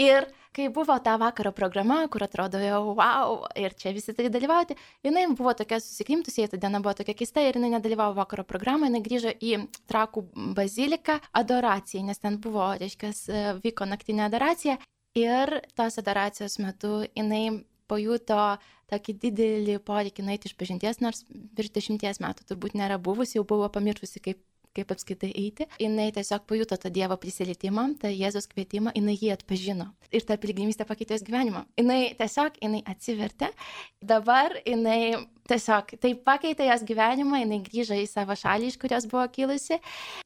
Ir 0.00 0.28
kai 0.54 0.68
buvo 0.74 0.94
ta 1.04 1.16
vakaro 1.20 1.52
programa, 1.56 2.00
kur 2.12 2.24
atrodo 2.24 2.60
jau 2.62 2.94
wow, 2.98 3.40
ir 3.58 3.74
čia 3.78 3.92
visi 3.96 4.14
turi 4.16 4.30
dalyvauti, 4.32 4.76
jinai 5.06 5.26
buvo 5.32 5.54
tokia 5.58 5.80
susikrimtusi, 5.82 6.46
ta 6.52 6.60
diena 6.60 6.82
buvo 6.84 6.94
tokia 7.00 7.16
keista 7.18 7.42
ir 7.44 7.58
jinai 7.58 7.72
nedalyvavo 7.76 8.16
vakaro 8.18 8.46
programoje, 8.48 8.92
jinai 8.92 9.04
grįžo 9.04 9.34
į 9.34 9.56
Trakų 9.90 10.22
baziliką 10.56 11.18
adoracijai, 11.40 12.04
nes 12.06 12.22
ten 12.22 12.38
buvo, 12.42 12.70
reiškia, 12.78 13.12
vyko 13.64 13.88
naktinė 13.88 14.28
adoracija 14.28 14.78
ir 15.18 15.60
tos 15.78 15.98
adoracijos 16.00 16.58
metu 16.62 17.02
jinai 17.16 17.64
pajuto 17.88 18.58
tokį 18.88 19.14
didelį 19.22 19.78
poreikį 19.84 20.24
nueiti 20.24 20.48
iš 20.48 20.56
pažinties, 20.60 21.00
nors 21.04 21.24
virš 21.56 21.72
dešimties 21.76 22.20
metų 22.24 22.46
turbūt 22.48 22.76
nėra 22.78 22.96
buvusi, 23.00 23.36
jau 23.38 23.44
buvo 23.48 23.68
pamiršusi, 23.72 24.22
kaip 24.24 24.40
kaip 24.76 24.92
apskaitai 24.94 25.30
eiti, 25.32 25.66
jinai 25.80 26.08
tiesiog 26.14 26.44
pajuto 26.48 26.78
tą 26.80 26.90
Dievo 26.94 27.16
prisilietimą, 27.20 27.86
tą 28.02 28.10
Jėzus 28.12 28.48
kvietimą, 28.50 28.94
jinai 28.96 29.16
jį 29.18 29.32
atpažino. 29.36 29.90
Ir 30.14 30.24
ta 30.28 30.38
piligrimystė 30.40 30.86
pakeitė 30.88 31.16
jos 31.16 31.26
gyvenimą. 31.26 31.64
Jinai 31.80 32.00
tiesiog, 32.18 32.58
jinai 32.62 32.82
atsivertė, 32.88 33.52
dabar 34.00 34.56
jinai 34.64 35.28
tiesiog 35.48 35.94
tai 36.02 36.14
pakeitė 36.28 36.68
jos 36.70 36.84
gyvenimą, 36.88 37.42
jinai 37.44 37.62
grįžo 37.64 37.98
į 37.98 38.08
savo 38.10 38.36
šalį, 38.38 38.72
iš 38.72 38.80
kurios 38.80 39.08
buvo 39.10 39.26
kilusi, 39.32 39.80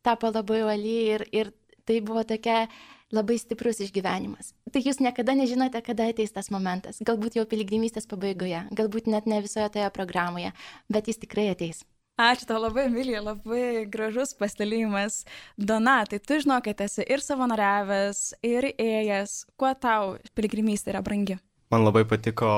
tapo 0.06 0.32
labai 0.32 0.62
uoli 0.66 0.96
ir, 1.16 1.26
ir 1.32 1.54
tai 1.86 2.00
buvo 2.04 2.24
tokia 2.26 2.66
labai 3.12 3.36
stiprus 3.38 3.82
išgyvenimas. 3.84 4.52
Tai 4.72 4.80
jūs 4.80 5.02
niekada 5.04 5.34
nežinote, 5.36 5.82
kada 5.84 6.08
ateis 6.08 6.32
tas 6.32 6.48
momentas. 6.54 7.02
Galbūt 7.04 7.36
jau 7.36 7.44
piligrimystės 7.48 8.08
pabaigoje, 8.08 8.64
galbūt 8.72 9.10
net 9.12 9.28
ne 9.28 9.42
visoje 9.44 9.68
toje 9.74 9.90
programoje, 9.92 10.54
bet 10.88 11.10
jis 11.12 11.20
tikrai 11.20 11.50
ateis. 11.52 11.84
Ačiū 12.22 12.46
tau 12.46 12.60
labai, 12.62 12.84
Emilija, 12.86 13.18
labai 13.24 13.82
gražus 13.90 14.30
pasidalėjimas. 14.38 15.24
Donatai, 15.58 16.20
tu 16.22 16.36
žinok, 16.38 16.68
kad 16.68 16.84
esi 16.84 17.02
ir 17.10 17.18
savanoriavęs, 17.24 18.20
ir 18.46 18.68
ėjęs. 18.70 19.32
Kuo 19.58 19.72
tau 19.74 20.12
piligrimystė 20.38 20.92
yra 20.92 21.02
brangi? 21.02 21.40
Man 21.74 21.82
labai 21.82 22.04
patiko 22.06 22.52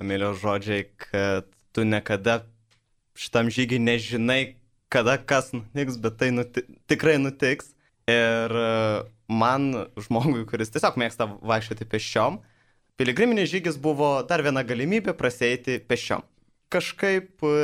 Emilijos 0.00 0.40
žodžiai, 0.40 0.86
kad 1.04 1.50
tu 1.76 1.84
niekada 1.84 2.40
šitam 3.18 3.52
žygiai 3.52 3.84
nežinai, 3.84 4.40
kada 4.88 5.18
kas 5.20 5.52
nutiks, 5.52 6.00
bet 6.00 6.16
tai 6.16 6.32
nuti 6.32 6.64
tikrai 6.88 7.18
nutiks. 7.20 7.74
Ir 8.08 8.58
e, 8.64 8.74
man, 9.28 9.72
žmogui, 10.08 10.46
kuris 10.48 10.72
tiesiog 10.72 10.96
mėgsta 10.96 11.28
vaikščioti 11.36 11.84
pešiom, 11.92 12.40
piligriminis 12.96 13.52
žygis 13.52 13.76
buvo 13.76 14.14
dar 14.24 14.40
viena 14.40 14.64
galimybė 14.64 15.12
praseiti 15.20 15.82
pešiom. 15.84 16.24
Kažkaip 16.72 17.44
e, 17.44 17.58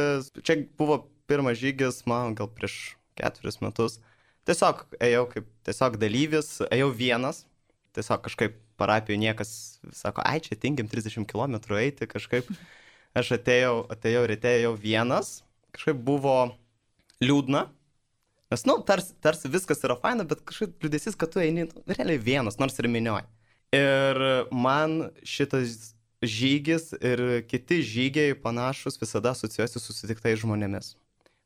čia 0.45 0.65
buvo 0.77 1.07
pirmas 1.29 1.61
žygis, 1.61 2.03
man 2.09 2.35
gal 2.39 2.49
prieš 2.49 2.97
keturis 3.19 3.61
metus. 3.61 3.99
Tiesiog 4.49 4.87
ėjau 5.05 5.27
kaip 5.33 5.49
tiesiog 5.69 5.99
dalyvis, 6.01 6.55
ėjau 6.73 6.89
vienas, 6.97 7.43
tiesiog 7.97 8.23
kažkaip 8.25 8.57
parapijoje 8.81 9.21
niekas 9.21 9.51
sako, 9.93 10.23
ai 10.25 10.39
čia 10.41 10.57
tinkim 10.57 10.89
30 10.89 11.29
km 11.29 11.59
eiti, 11.81 12.09
kažkaip. 12.09 12.49
Aš 13.17 13.33
atėjau, 13.39 13.83
atėjau 13.91 14.23
ryte, 14.31 14.51
ėjau 14.61 14.75
vienas, 14.79 15.41
kažkaip 15.75 16.01
buvo 16.07 16.37
liūdna, 17.25 17.65
nes, 18.53 18.65
nu, 18.69 18.77
tarsi, 18.87 19.17
tarsi 19.25 19.51
viskas 19.51 19.81
yra 19.85 19.97
faina, 19.99 20.27
bet 20.29 20.45
kažkaip 20.47 20.85
liūdėsis, 20.85 21.17
kad 21.19 21.33
tu 21.33 21.43
eini 21.43 21.67
nu, 21.67 21.83
realiai 21.89 22.21
vienas, 22.23 22.61
nors 22.61 22.79
ir 22.79 22.89
minioji. 22.93 23.27
Ir 23.75 24.23
man 24.55 25.11
šitas 25.27 25.97
žygis 26.23 26.93
ir 27.01 27.25
kiti 27.49 27.81
žygiai 27.85 28.37
panašus 28.39 29.01
visada 29.01 29.35
asociuojasi 29.35 29.81
su 29.81 29.91
susitiktais 29.91 30.41
žmonėmis 30.45 30.95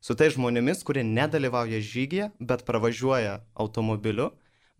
su 0.03 0.15
tais 0.19 0.35
žmonėmis, 0.35 0.83
kurie 0.83 1.03
nedalyvauja 1.07 1.79
žygyje, 1.79 2.29
bet 2.43 2.65
pravažiuoja 2.67 3.39
automobiliu, 3.55 4.33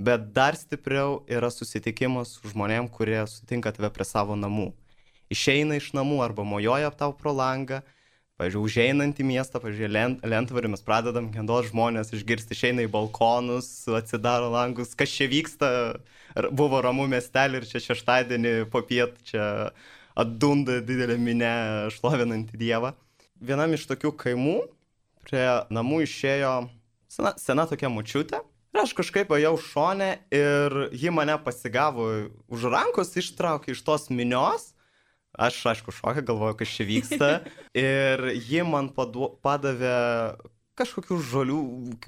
bet 0.04 0.32
dar 0.36 0.58
stipriau 0.60 1.22
yra 1.32 1.48
susitikimas 1.54 2.36
su 2.36 2.52
žmonėm, 2.52 2.90
kurie 2.92 3.22
sutinka 3.32 3.72
tave 3.72 3.92
prie 3.96 4.08
savo 4.08 4.36
namų. 4.36 4.74
Išeina 5.32 5.80
iš 5.80 5.94
namų 5.96 6.20
arba 6.26 6.44
mojoja 6.44 6.92
tau 7.00 7.14
pro 7.16 7.32
langą, 7.32 7.80
pažiūrėjau, 8.42 8.66
užeinant 8.68 9.22
į 9.22 9.28
miestą, 9.30 9.62
pažiūrėjau, 9.64 9.94
lent, 9.96 10.28
lentvarį 10.28 10.74
mes 10.74 10.84
pradedam 10.84 11.32
gendos 11.32 11.70
žmonės 11.72 12.12
išgirsti, 12.18 12.58
išeina 12.58 12.84
į 12.84 12.92
balkonus, 12.92 13.70
atsidaro 13.88 14.52
langus, 14.52 14.92
kas 14.98 15.14
čia 15.14 15.30
vyksta, 15.32 15.70
buvo 16.52 16.84
ramų 16.84 17.08
miestelį 17.16 17.62
ir 17.62 17.70
čia 17.72 17.84
šeštadienį 17.88 18.54
po 18.74 18.84
piet 18.84 19.16
čia 19.30 19.72
atdunda 20.20 20.82
didelė 20.84 21.16
minė 21.22 21.56
šlovinantį 21.96 22.60
Dievą. 22.60 22.94
Vienam 23.44 23.74
iš 23.78 23.88
tokių 23.90 24.12
kaimų 24.20 24.60
prie 25.26 25.46
namų 25.74 26.04
išėjo 26.08 26.54
sena, 27.12 27.34
sena 27.40 27.68
tokia 27.70 27.92
mučiutė. 27.94 28.42
Ir 28.74 28.82
aš 28.82 28.96
kažkaip 28.98 29.30
ėjau 29.36 29.54
šonę 29.62 30.10
ir 30.34 30.78
ji 30.98 31.12
mane 31.14 31.36
pasigavo 31.46 32.08
už 32.50 32.70
rankos, 32.74 33.14
ištraukė 33.22 33.76
iš 33.76 33.84
tos 33.86 34.10
minios. 34.10 34.72
Aš, 35.34 35.60
aišku, 35.72 35.94
šokę 35.94 36.22
galvoju, 36.26 36.58
kas 36.60 36.74
čia 36.74 36.86
vyksta. 36.86 37.30
Ir 37.78 38.22
ji 38.38 38.62
man 38.70 38.92
padu, 38.94 39.32
padavė 39.42 39.94
kažkokių 40.78 41.18
žolių, 41.30 41.62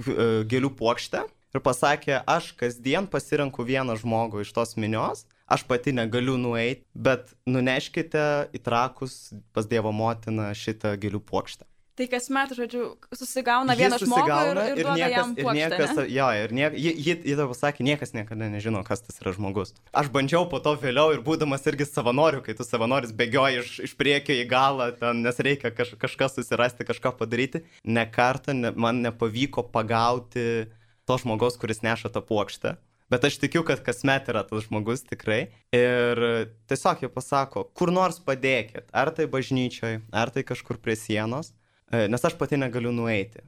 e, 0.05 0.27
gėlių 0.49 0.69
plokštę 0.77 1.23
ir 1.55 1.63
pasakė, 1.63 2.19
aš 2.27 2.51
kasdien 2.59 3.07
pasirenku 3.09 3.65
vieną 3.65 3.95
žmogų 4.01 4.43
iš 4.43 4.51
tos 4.55 4.75
minios, 4.77 5.23
aš 5.47 5.63
pati 5.69 5.93
negaliu 5.95 6.35
nueiti, 6.41 6.83
bet 6.93 7.31
nuneškite 7.47 8.25
į 8.53 8.61
trakus 8.65 9.33
pas 9.55 9.69
Dievo 9.69 9.93
motiną 9.95 10.51
šitą 10.57 10.95
gėlių 10.99 11.23
plokštę. 11.25 11.65
Tai 11.95 12.05
kas 12.11 12.25
metų, 12.27 12.55
žodžiu, 12.57 12.85
susigauna 13.15 13.71
vieną 13.79 13.95
žmogų 14.01 14.39
ir, 14.49 14.57
ir, 14.59 14.79
ir 14.81 14.87
niekas, 14.89 15.13
jam 15.13 15.29
puokštę, 15.37 15.53
ir 15.55 15.55
niekas, 15.55 15.93
ne? 15.95 16.03
jo, 16.11 16.25
ir 16.41 16.53
nie, 16.57 16.65
ji, 16.75 16.91
ji, 16.91 17.13
ji 17.29 17.35
tau 17.39 17.45
pasakė, 17.53 17.85
niekas 17.87 18.11
niekada 18.17 18.49
nežino, 18.51 18.81
kas 18.83 19.05
tas 19.05 19.21
yra 19.23 19.31
žmogus. 19.37 19.71
Aš 19.95 20.09
bandžiau 20.11 20.43
po 20.51 20.59
to 20.59 20.73
vėliau 20.81 21.13
ir 21.15 21.23
būdamas 21.23 21.63
irgi 21.71 21.87
savanoriu, 21.87 22.43
kai 22.43 22.57
tu 22.59 22.67
savanoris 22.67 23.15
bėgioji 23.15 23.63
iš, 23.63 23.71
iš 23.87 23.95
priekio 23.95 24.35
į 24.35 24.43
galą, 24.51 24.89
ten, 24.99 25.23
nes 25.23 25.39
reikia 25.39 25.71
kaž, 25.71 25.95
kažką 26.01 26.33
susirasti, 26.35 26.83
kažką 26.91 27.15
padaryti, 27.15 27.63
ne 27.87 28.03
kartą 28.11 28.57
ne, 28.59 28.75
man 28.75 28.99
nepavyko 29.05 29.63
pagauti 29.71 30.67
to 31.07 31.21
žmogaus, 31.23 31.55
kuris 31.61 31.79
neša 31.85 32.11
tą 32.11 32.19
puokštę. 32.27 32.75
Bet 33.07 33.23
aš 33.23 33.37
tikiu, 33.39 33.61
kad 33.63 33.83
kasmet 33.85 34.27
yra 34.33 34.41
tas 34.43 34.65
žmogus 34.65 35.05
tikrai. 35.05 35.45
Ir 35.71 36.19
tiesiog 36.67 37.05
jie 37.05 37.09
pasako, 37.13 37.69
kur 37.77 37.91
nors 37.93 38.17
padėkit. 38.19 38.89
Ar 38.91 39.13
tai 39.13 39.29
bažnyčioj, 39.29 40.01
ar 40.09 40.33
tai 40.33 40.43
kažkur 40.43 40.81
prie 40.81 40.97
sienos. 40.97 41.53
E, 41.95 42.07
nes 42.11 42.25
aš 42.25 42.35
pati 42.37 42.57
negaliu 42.57 42.91
nueiti. 42.91 43.43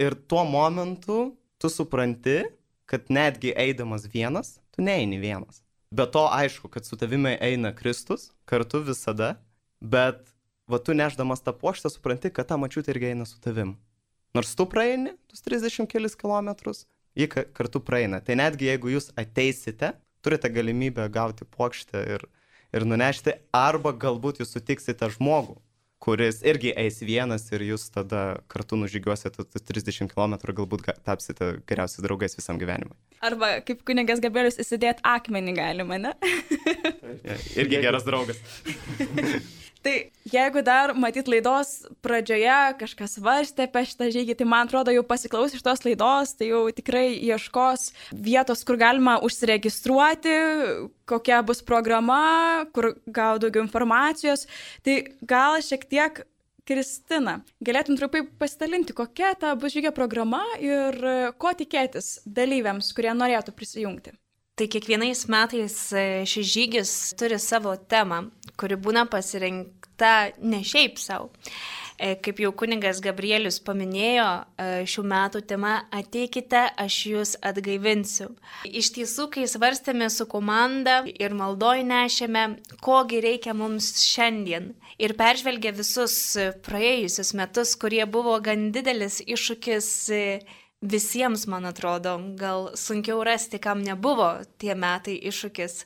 Ir 0.00 0.14
tuo 0.28 0.44
momentu 0.48 1.36
tu 1.60 1.70
supranti, 1.70 2.40
kad 2.88 3.06
netgi 3.08 3.52
eidamas 3.56 4.08
vienas, 4.14 4.56
tu 4.74 4.82
neini 4.82 5.20
vienas. 5.20 5.62
Be 5.92 6.06
to 6.10 6.24
aišku, 6.32 6.70
kad 6.72 6.86
su 6.88 6.96
tavimi 6.96 7.36
eina 7.40 7.74
Kristus 7.76 8.30
kartu 8.48 8.80
visada, 8.82 9.34
bet 9.80 10.32
va 10.66 10.80
tu 10.80 10.96
neždamas 10.96 11.44
tą 11.44 11.52
poštą 11.52 11.92
supranti, 11.92 12.32
kad 12.32 12.48
ta 12.48 12.58
mačiutė 12.58 12.94
irgi 12.94 13.12
eina 13.12 13.28
su 13.28 13.38
tavim. 13.44 13.76
Nors 14.34 14.54
tu 14.56 14.66
praeini 14.66 15.12
tuos 15.28 15.44
30 15.44 15.86
kelis 15.92 16.16
kilometrus, 16.16 16.86
ji 17.14 17.28
kartu 17.28 17.82
praeina. 17.84 18.22
Tai 18.24 18.38
netgi 18.40 18.70
jeigu 18.70 18.94
jūs 18.94 19.10
ateisite, 19.20 19.92
turite 20.24 20.48
galimybę 20.48 21.04
gauti 21.12 21.44
plokštę 21.44 22.06
ir, 22.16 22.24
ir 22.72 22.88
nunešti, 22.88 23.36
arba 23.52 23.92
galbūt 23.92 24.40
jūs 24.40 24.56
sutiksite 24.56 25.10
žmogų, 25.12 25.58
kuris 26.02 26.40
irgi 26.42 26.72
eis 26.82 26.98
vienas 27.06 27.44
ir 27.54 27.62
jūs 27.68 27.86
tada 27.94 28.22
kartu 28.50 28.78
nužygiuosite 28.80 29.44
30 29.54 30.10
km, 30.10 30.34
galbūt 30.50 30.88
tapsite 31.06 31.52
geriausiais 31.70 32.02
draugais 32.02 32.34
visam 32.38 32.58
gyvenimui. 32.58 32.96
Arba 33.22 33.54
kaip 33.66 33.84
kunigas 33.86 34.22
Gabrielius 34.24 34.58
įsidėti 34.62 35.04
akmenį 35.06 35.54
galima, 35.58 36.00
ne? 36.02 36.14
irgi 37.54 37.84
geras 37.84 38.06
draugas. 38.08 38.42
Tai 39.82 39.94
jeigu 40.30 40.62
dar 40.62 40.92
matyt 40.94 41.26
laidos 41.26 41.72
pradžioje 42.06 42.58
kažkas 42.78 43.16
svarstė 43.18 43.66
apie 43.66 43.82
šitą 43.90 44.06
žygį, 44.14 44.36
tai 44.38 44.46
man 44.46 44.68
atrodo 44.68 44.94
jau 44.94 45.02
pasiklaus 45.06 45.56
iš 45.56 45.64
tos 45.66 45.82
laidos, 45.82 46.36
tai 46.38 46.52
jau 46.52 46.60
tikrai 46.70 47.08
ieškos 47.18 47.88
vietos, 48.14 48.62
kur 48.68 48.78
galima 48.78 49.16
užsiregistruoti, 49.26 50.36
kokia 51.10 51.40
bus 51.42 51.64
programa, 51.66 52.22
kur 52.70 52.92
gau 53.10 53.34
daugiau 53.42 53.66
informacijos. 53.66 54.46
Tai 54.86 55.00
gal 55.26 55.58
šiek 55.66 55.88
tiek 55.90 56.22
Kristina, 56.62 57.40
galėtum 57.58 57.98
trumpai 57.98 58.22
pasidalinti, 58.38 58.94
kokia 58.94 59.34
ta 59.34 59.56
bus 59.58 59.74
žygio 59.74 59.90
programa 59.96 60.44
ir 60.62 60.94
ko 61.42 61.50
tikėtis 61.58 62.20
dalyviams, 62.22 62.94
kurie 62.94 63.10
norėtų 63.18 63.54
prisijungti. 63.58 64.14
Tai 64.52 64.66
kiekvienais 64.68 65.22
metais 65.32 65.74
e, 65.96 66.00
šis 66.28 66.48
žygis 66.52 66.90
turi 67.16 67.38
savo 67.40 67.72
temą, 67.88 68.26
kuri 68.60 68.76
būna 68.76 69.06
pasirinkta 69.08 70.10
ne 70.44 70.60
šiaip 70.60 71.00
savo. 71.00 71.30
E, 71.96 72.18
kaip 72.20 72.42
jau 72.44 72.50
kuningas 72.60 73.00
Gabrielius 73.00 73.56
paminėjo, 73.64 74.28
e, 74.60 74.68
šių 74.92 75.06
metų 75.08 75.40
tema 75.48 75.72
Ateikite, 75.88 76.66
aš 76.84 76.98
jūs 77.14 77.34
atgaivinsiu. 77.40 78.28
Iš 78.68 78.92
tiesų, 78.98 79.30
kai 79.32 79.48
svarstėme 79.48 80.10
su 80.12 80.28
komanda 80.28 81.00
ir 81.08 81.32
maldoj 81.32 81.86
nešėme, 81.88 82.46
kogi 82.84 83.24
reikia 83.24 83.56
mums 83.56 83.94
šiandien 84.04 84.74
ir 85.00 85.16
peržvelgė 85.16 85.72
visus 85.80 86.18
praėjusius 86.68 87.32
metus, 87.40 87.72
kurie 87.80 88.04
buvo 88.04 88.36
gan 88.44 88.68
didelis 88.76 89.22
iššūkis 89.24 89.94
visiems, 90.82 91.46
man 91.46 91.64
atrodo, 91.70 92.18
gal 92.36 92.70
sunkiau 92.74 93.22
rasti, 93.24 93.60
kam 93.62 93.82
nebuvo 93.86 94.42
tie 94.58 94.74
metai 94.74 95.14
iššūkis. 95.30 95.84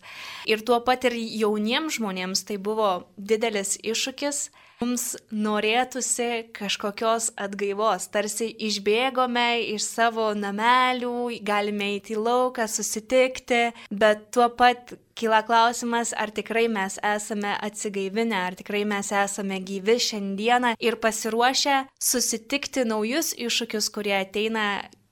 Ir 0.49 0.65
tuo 0.67 0.81
pat 0.85 1.05
ir 1.09 1.17
jauniems 1.17 2.01
žmonėms 2.01 2.47
tai 2.49 2.57
buvo 2.57 3.07
didelis 3.17 3.77
iššūkis. 3.85 4.49
Mums 4.77 5.05
norėtųsi 5.33 6.51
kažkokios 6.57 7.31
atgaivos, 7.41 8.11
tarsi 8.13 8.51
išbėgome 8.69 9.73
iš 9.73 9.87
savo 9.89 10.27
namelių, 10.37 11.41
galime 11.41 11.95
eiti 11.95 12.13
į 12.13 12.21
lauką, 12.27 12.67
susitikti, 12.69 13.71
bet 13.89 14.29
tuo 14.37 14.51
pat 14.53 14.93
kyla 15.17 15.41
klausimas, 15.47 16.13
ar 16.13 16.31
tikrai 16.31 16.67
mes 16.69 16.99
esame 17.15 17.55
atsigaivinę, 17.65 18.37
ar 18.37 18.57
tikrai 18.59 18.85
mes 18.89 19.11
esame 19.13 19.59
gyvi 19.65 19.97
šiandieną 20.09 20.75
ir 20.79 20.99
pasiruošę 21.01 21.87
susitikti 22.11 22.85
naujus 22.85 23.33
iššūkius, 23.35 23.91
kurie 23.95 24.17
ateina 24.21 24.67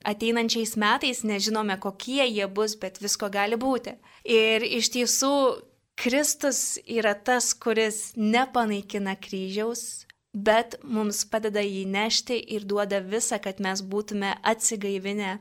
ateinančiais 0.05 0.77
metais, 0.77 1.23
nežinome 1.25 1.79
kokie 1.81 2.27
jie 2.29 2.47
bus, 2.49 2.77
bet 2.77 3.01
visko 3.01 3.31
gali 3.33 3.57
būti. 3.57 3.97
Ir 4.29 4.65
iš 4.65 4.91
tiesų 4.93 5.35
Kristus 5.97 6.77
yra 6.85 7.15
tas, 7.15 7.55
kuris 7.55 8.13
nepanaikina 8.19 9.15
kryžiaus, 9.17 10.05
bet 10.35 10.77
mums 10.83 11.23
padeda 11.31 11.63
jį 11.63 11.85
nešti 11.89 12.37
ir 12.57 12.67
duoda 12.67 13.01
visą, 13.01 13.39
kad 13.39 13.63
mes 13.63 13.81
būtume 13.81 14.35
atsigaivinę 14.43 15.39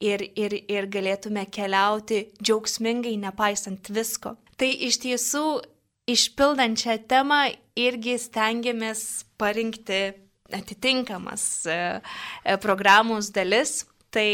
ir, 0.00 0.24
ir, 0.38 0.56
ir 0.68 0.88
galėtume 0.92 1.44
keliauti 1.52 2.24
džiaugsmingai, 2.40 3.16
nepaisant 3.20 3.92
visko. 3.92 4.34
Tai 4.60 4.70
iš 4.88 5.00
tiesų, 5.04 5.44
išpildant 6.10 6.80
šią 6.80 6.96
temą, 7.10 7.44
irgi 7.78 8.16
stengiamės 8.20 9.24
parinkti 9.40 10.02
atitinkamas 10.52 11.44
e, 11.66 11.78
e, 12.44 12.58
programos 12.62 13.30
dalis. 13.34 13.84
Tai 14.10 14.26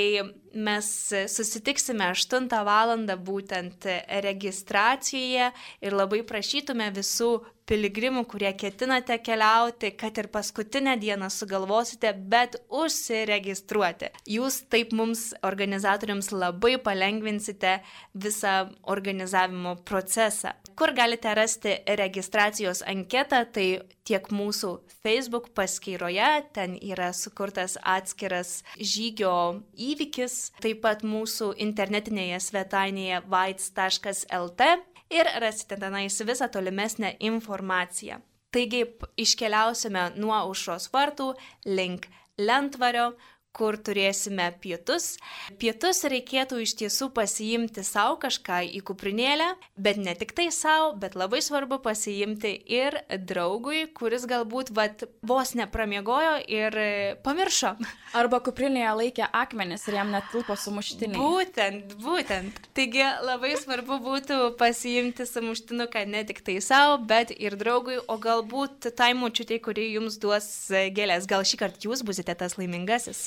mes 0.57 0.87
susitiksime 1.29 2.07
8 2.09 2.47
val. 2.65 2.95
būtent 3.21 3.85
registracijoje 4.25 5.51
ir 5.85 5.93
labai 5.93 6.23
prašytume 6.25 6.89
visų 6.97 7.43
piligrimų, 7.67 8.25
kurie 8.31 8.53
ketinate 8.59 9.19
keliauti, 9.23 9.91
kad 9.99 10.19
ir 10.21 10.29
paskutinę 10.33 10.97
dieną 11.03 11.29
sugalvosite, 11.33 12.13
bet 12.31 12.59
užsiregistruoti. 12.71 14.13
Jūs 14.37 14.63
taip 14.73 14.95
mums 14.97 15.29
organizatoriams 15.47 16.31
labai 16.35 16.77
palengvinsite 16.83 17.81
visą 18.15 18.57
organizavimo 18.83 19.77
procesą. 19.85 20.55
Kur 20.77 20.93
galite 20.97 21.33
rasti 21.35 21.79
registracijos 21.99 22.83
anketą, 22.87 23.45
tai 23.53 23.69
tiek 24.07 24.27
mūsų 24.31 24.73
Facebook 25.03 25.51
paskyroje, 25.57 26.29
ten 26.55 26.77
yra 26.79 27.13
sukurtas 27.17 27.79
atskiras 27.83 28.61
žygio 28.79 29.63
įvykis, 29.73 30.37
taip 30.63 30.85
pat 30.85 31.03
mūsų 31.07 31.55
internetinėje 31.67 32.43
svetainėje 32.51 33.25
vaits.lt 33.33 34.69
ir 35.11 35.29
rasite 35.41 35.77
tenais 35.77 36.21
visą 36.29 36.49
tolimesnę 36.49 37.17
informaciją. 37.21 38.21
Taigi 38.51 38.85
iškeliausime 39.21 40.11
nuo 40.17 40.39
užros 40.51 40.89
vartų 40.95 41.33
link 41.67 42.07
Lentvario, 42.39 43.15
kur 43.57 43.79
turėsime 43.81 44.51
pietus. 44.61 45.17
Pietus 45.61 46.03
reikėtų 46.05 46.61
iš 46.65 46.75
tiesų 46.83 47.09
pasiimti 47.17 47.85
savo 47.87 48.19
kažką 48.21 48.61
į 48.77 48.83
kuprinėlę, 48.87 49.49
bet 49.81 50.01
ne 50.01 50.13
tik 50.19 50.35
tai 50.37 50.51
savo, 50.53 50.93
bet 51.01 51.17
labai 51.17 51.41
svarbu 51.45 51.79
pasiimti 51.85 52.53
ir 52.77 52.99
draugui, 53.29 53.87
kuris 53.97 54.27
galbūt 54.29 54.73
vat, 54.77 55.07
vos 55.27 55.55
nepramiegojo 55.57 56.37
ir 56.53 56.77
pamiršo. 57.25 57.77
Arba 58.21 58.41
kuprinėje 58.45 58.93
laikė 59.01 59.31
akmenis 59.33 59.87
ir 59.89 59.99
jam 60.01 60.13
netilpo 60.13 60.57
sumuštinį. 60.61 61.17
Būtent, 61.17 61.97
būtent. 62.05 62.61
Taigi 62.77 63.05
labai 63.25 63.55
svarbu 63.61 64.01
būtų 64.05 64.41
pasiimti 64.61 65.25
sumuštinuką 65.29 66.05
ne 66.13 66.23
tik 66.29 66.43
tai 66.45 66.59
savo, 66.65 66.99
bet 67.09 67.33
ir 67.33 67.57
draugui, 67.57 67.99
o 68.05 68.19
galbūt 68.21 68.91
tai 68.97 69.13
mučiutė, 69.17 69.61
kuri 69.65 69.89
jums 69.95 70.21
duos 70.21 70.49
gėlės. 70.97 71.29
Gal 71.31 71.45
šį 71.47 71.63
kartą 71.65 71.89
jūs 71.89 72.05
busite 72.07 72.37
tas 72.37 72.59
laimingasis. 72.61 73.27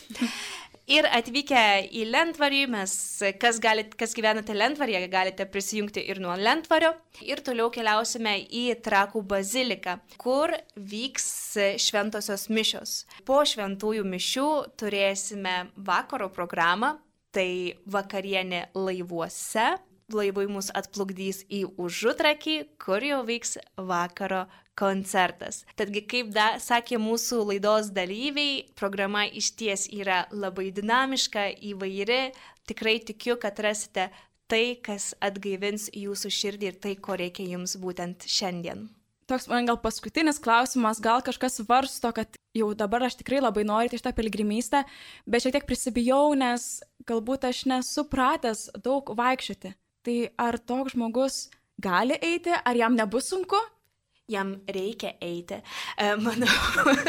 Ir 0.89 1.05
atvykę 1.05 1.61
į 1.93 2.07
Lentvarį, 2.09 2.63
mes, 2.73 2.93
kas, 3.37 3.59
galit, 3.61 3.91
kas 3.97 4.15
gyvenate 4.17 4.55
Lentvaryje, 4.57 5.03
galite 5.11 5.45
prisijungti 5.45 6.01
ir 6.09 6.17
nuo 6.23 6.33
Lentvario. 6.33 6.95
Ir 7.21 7.43
toliau 7.45 7.69
keliausime 7.69 8.33
į 8.41 8.63
Trakų 8.81 9.21
baziliką, 9.29 9.99
kur 10.17 10.55
vyks 10.73 11.27
šventosios 11.85 12.47
mišios. 12.49 12.95
Po 13.27 13.43
šventųjų 13.45 14.07
mišių 14.15 14.47
turėsime 14.81 15.59
vakaro 15.77 16.31
programą, 16.33 16.95
tai 17.29 17.77
vakarienė 17.85 18.71
laivuose. 18.73 19.75
Laivai 20.13 20.47
mus 20.49 20.71
atplukdys 20.75 21.43
į 21.49 21.65
užutrakį, 21.79 22.57
kur 22.81 23.03
jau 23.05 23.21
vyks 23.27 23.57
vakaro 23.77 24.45
koncertas. 24.79 25.63
Tadgi, 25.79 26.05
kaip 26.07 26.31
da, 26.35 26.53
sakė 26.63 26.99
mūsų 27.01 27.41
laidos 27.51 27.91
dalyviai, 27.95 28.63
programa 28.79 29.25
iš 29.27 29.51
ties 29.59 29.87
yra 29.91 30.23
labai 30.31 30.69
dinamiška, 30.75 31.49
įvairi. 31.71 32.21
Tikrai 32.69 32.99
tikiu, 33.03 33.35
kad 33.41 33.59
rasite 33.59 34.07
tai, 34.49 34.79
kas 34.81 35.11
atgaivins 35.21 35.89
jūsų 35.93 36.31
širdį 36.33 36.71
ir 36.71 36.79
tai, 36.81 36.95
ko 36.95 37.17
reikia 37.19 37.45
jums 37.51 37.75
būtent 37.81 38.25
šiandien. 38.29 38.87
Toks 39.29 39.45
man 39.45 39.67
gal 39.69 39.77
paskutinis 39.77 40.39
klausimas, 40.41 40.97
gal 41.05 41.21
kažkas 41.21 41.59
varsto, 41.69 42.09
kad 42.15 42.39
jau 42.57 42.71
dabar 42.73 43.05
aš 43.05 43.19
tikrai 43.19 43.43
labai 43.43 43.61
noriu 43.67 43.99
šitą 43.99 44.15
piligrimystę, 44.17 44.81
bet 45.29 45.43
šiek 45.43 45.53
tiek 45.53 45.67
prisibijau, 45.69 46.31
nes 46.33 46.79
galbūt 47.05 47.45
aš 47.51 47.61
nesu 47.69 48.07
pratęs 48.09 48.71
daug 48.81 49.11
vaikščioti. 49.19 49.75
Tai 50.05 50.19
ar 50.39 50.59
toks 50.59 50.95
žmogus 50.95 51.41
gali 51.81 52.15
eiti, 52.21 52.53
ar 52.53 52.75
jam 52.75 52.95
nebus 52.95 53.31
sunku? 53.31 53.59
jam 54.29 54.53
reikia 54.69 55.13
eiti. 55.21 55.59
E, 55.97 56.13
manau, 56.21 56.49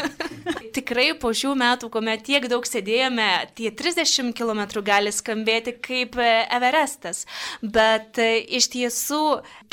Tikrai 0.75 1.11
po 1.19 1.33
šių 1.35 1.51
metų, 1.59 1.89
kuomet 1.91 2.23
tiek 2.25 2.45
daug 2.49 2.65
sėdėjome, 2.67 3.27
tie 3.57 3.69
30 3.75 4.31
km 4.37 4.63
gali 4.87 5.11
skambėti 5.13 5.75
kaip 5.83 6.17
e, 6.21 6.29
Everestas, 6.55 7.25
bet 7.61 8.19
e, 8.21 8.29
iš 8.57 8.71
tiesų 8.73 9.21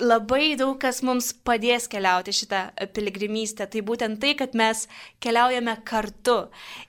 labai 0.03 0.57
daug 0.61 0.77
kas 0.83 1.01
mums 1.07 1.31
padės 1.47 1.89
keliauti 1.91 2.35
šitą 2.37 2.65
piligrimystę. 2.97 3.69
Tai 3.71 3.85
būtent 3.87 4.21
tai, 4.23 4.35
kad 4.39 4.59
mes 4.59 4.87
keliaujame 5.25 5.79
kartu. 5.89 6.41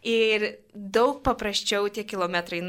Ir 0.03 0.49
daug 0.74 1.22
paprasčiau 1.26 1.89
tie 1.89 2.03
kilometrai 2.05 2.59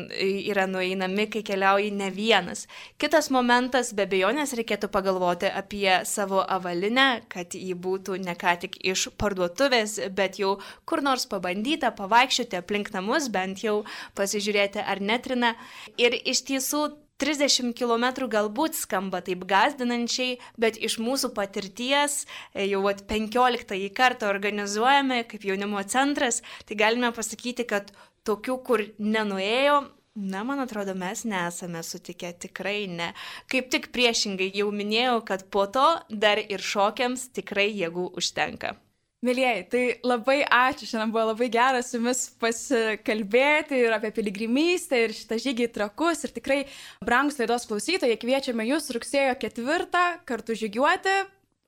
yra 0.48 0.66
nueinami, 0.66 1.26
kai 1.30 1.42
keliauji 1.46 1.90
ne 1.92 2.08
vienas. 2.14 2.66
Kitas 3.00 3.28
momentas, 3.30 3.92
be 3.96 4.06
bejonės, 4.08 4.54
reikėtų 4.56 4.88
pagalvoti 4.92 5.50
apie 5.50 6.00
savo 6.08 6.40
avalinę, 6.40 7.22
kad 7.32 7.54
ji 7.54 7.74
būtų 7.74 8.20
ne 8.24 8.34
ką 8.40 8.56
tik 8.64 8.80
iš 8.80 9.08
parduotuvės, 9.20 9.98
bet 10.16 10.40
jau 10.40 10.56
kur 10.88 11.04
nors 11.04 11.28
pabandyta, 11.30 11.92
pavaikščioti 11.96 12.60
aplink 12.60 12.92
namus, 12.96 13.28
bent 13.28 13.64
jau 13.64 13.82
pasižiūrėti 14.16 14.80
ar 14.80 15.04
netrina. 15.04 15.54
Ir 16.00 16.16
iš 16.24 16.44
tiesų 16.48 16.88
30 17.20 17.74
km 17.76 18.26
galbūt 18.32 18.78
skamba 18.78 19.20
taip 19.24 19.44
gazdinančiai, 19.50 20.38
bet 20.60 20.80
iš 20.80 20.98
mūsų 21.02 21.32
patirties 21.36 22.24
e, 22.24 22.66
jau 22.70 22.82
15 22.82 23.78
kartą 23.96 24.30
organizuojame 24.32 25.22
kaip 25.28 25.44
jaunimo 25.44 25.82
centras, 25.84 26.40
tai 26.66 26.80
galime 26.80 27.12
pasakyti, 27.12 27.68
kad 27.68 27.92
tokių, 28.24 28.60
kur 28.64 28.86
nenuėjo, 28.98 29.80
Na, 30.20 30.42
man 30.42 30.58
atrodo, 30.58 30.90
mes 30.98 31.22
nesame 31.24 31.84
sutikę, 31.86 32.32
tikrai 32.44 32.88
ne. 32.90 33.12
Kaip 33.46 33.70
tik 33.70 33.86
priešingai 33.94 34.50
jau 34.58 34.66
minėjau, 34.74 35.20
kad 35.22 35.46
po 35.54 35.68
to 35.70 35.86
dar 36.10 36.42
ir 36.42 36.58
šokiams 36.58 37.28
tikrai 37.38 37.70
jėgų 37.70 38.10
užtenka. 38.18 38.74
Mėlyjei, 39.20 39.66
tai 39.68 40.00
labai 40.00 40.38
ačiū, 40.48 40.86
šiandien 40.88 41.10
buvo 41.12 41.28
labai 41.28 41.52
geras 41.52 41.90
su 41.90 41.98
jumis 41.98 42.22
pasikalbėti 42.40 43.76
ir 43.76 43.92
apie 43.92 44.08
piligrimystę 44.16 44.96
ir 45.04 45.12
šitą 45.12 45.36
žygį 45.44 45.66
į 45.66 45.72
trakus. 45.74 46.24
Ir 46.24 46.32
tikrai, 46.38 46.64
brangus 47.04 47.36
laidos 47.36 47.68
klausytojai, 47.68 48.16
kviečiame 48.22 48.64
jūs 48.70 48.88
rugsėjo 48.96 49.34
4 49.42 50.24
kartu 50.24 50.56
žygiuoti 50.62 51.12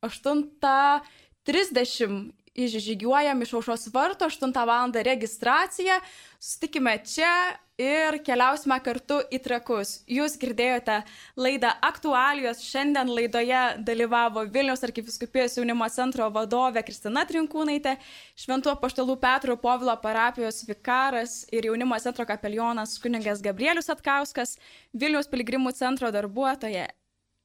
8.30 0.08 2.32
išžygiuojam 2.56 3.44
iš 3.44 3.52
aušos 3.60 3.84
varto, 3.92 4.24
8 4.32 4.48
val. 4.66 4.92
registracija, 4.92 6.00
sutikime 6.40 7.04
čia 7.04 7.60
ir 7.82 8.18
keliausime 8.24 8.78
kartu 8.84 9.18
į 9.32 9.40
trakus. 9.42 9.96
Jūs 10.10 10.36
girdėjote 10.40 11.00
laidą 11.40 11.72
aktualijos, 11.84 12.62
šiandien 12.64 13.10
laidoje 13.10 13.62
dalyvavo 13.88 14.44
Vilniaus 14.54 14.84
arkiviskupijos 14.86 15.58
jaunimo 15.58 15.88
centro 15.92 16.28
vadovė 16.34 16.84
Kristina 16.86 17.26
Trinkūnaitė, 17.28 17.96
Šventuo 18.38 18.74
paštalų 18.80 19.18
Petro 19.22 19.58
Povilo 19.60 19.94
parapijos 20.02 20.62
vikaras 20.68 21.42
ir 21.52 21.68
jaunimo 21.70 21.98
centro 22.02 22.26
kapelionas 22.28 22.96
kuningas 23.02 23.42
Gabrielius 23.44 23.90
Atkauskas, 23.92 24.56
Vilniaus 24.94 25.30
piligrimų 25.32 25.74
centro 25.76 26.10
darbuotoja 26.14 26.88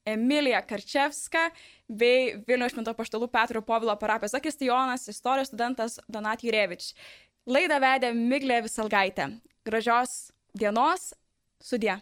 Emilija 0.08 0.62
Karčevska 0.64 1.50
bei 1.88 2.38
Vilniaus 2.48 2.76
Švento 2.76 2.94
paštalų 2.96 3.28
Petro 3.32 3.62
Povilo 3.66 3.96
parapijos 4.00 4.38
Akistijonas, 4.38 5.08
istorijos 5.12 5.52
studentas 5.52 6.00
Donat 6.08 6.46
Jurevič. 6.48 6.94
Laidą 7.48 7.80
vedė 7.84 8.14
Miglė 8.16 8.62
Visalgaitė. 8.66 9.30
Gražios 9.68 10.32
dienos, 10.56 11.10
sudė. 11.60 11.98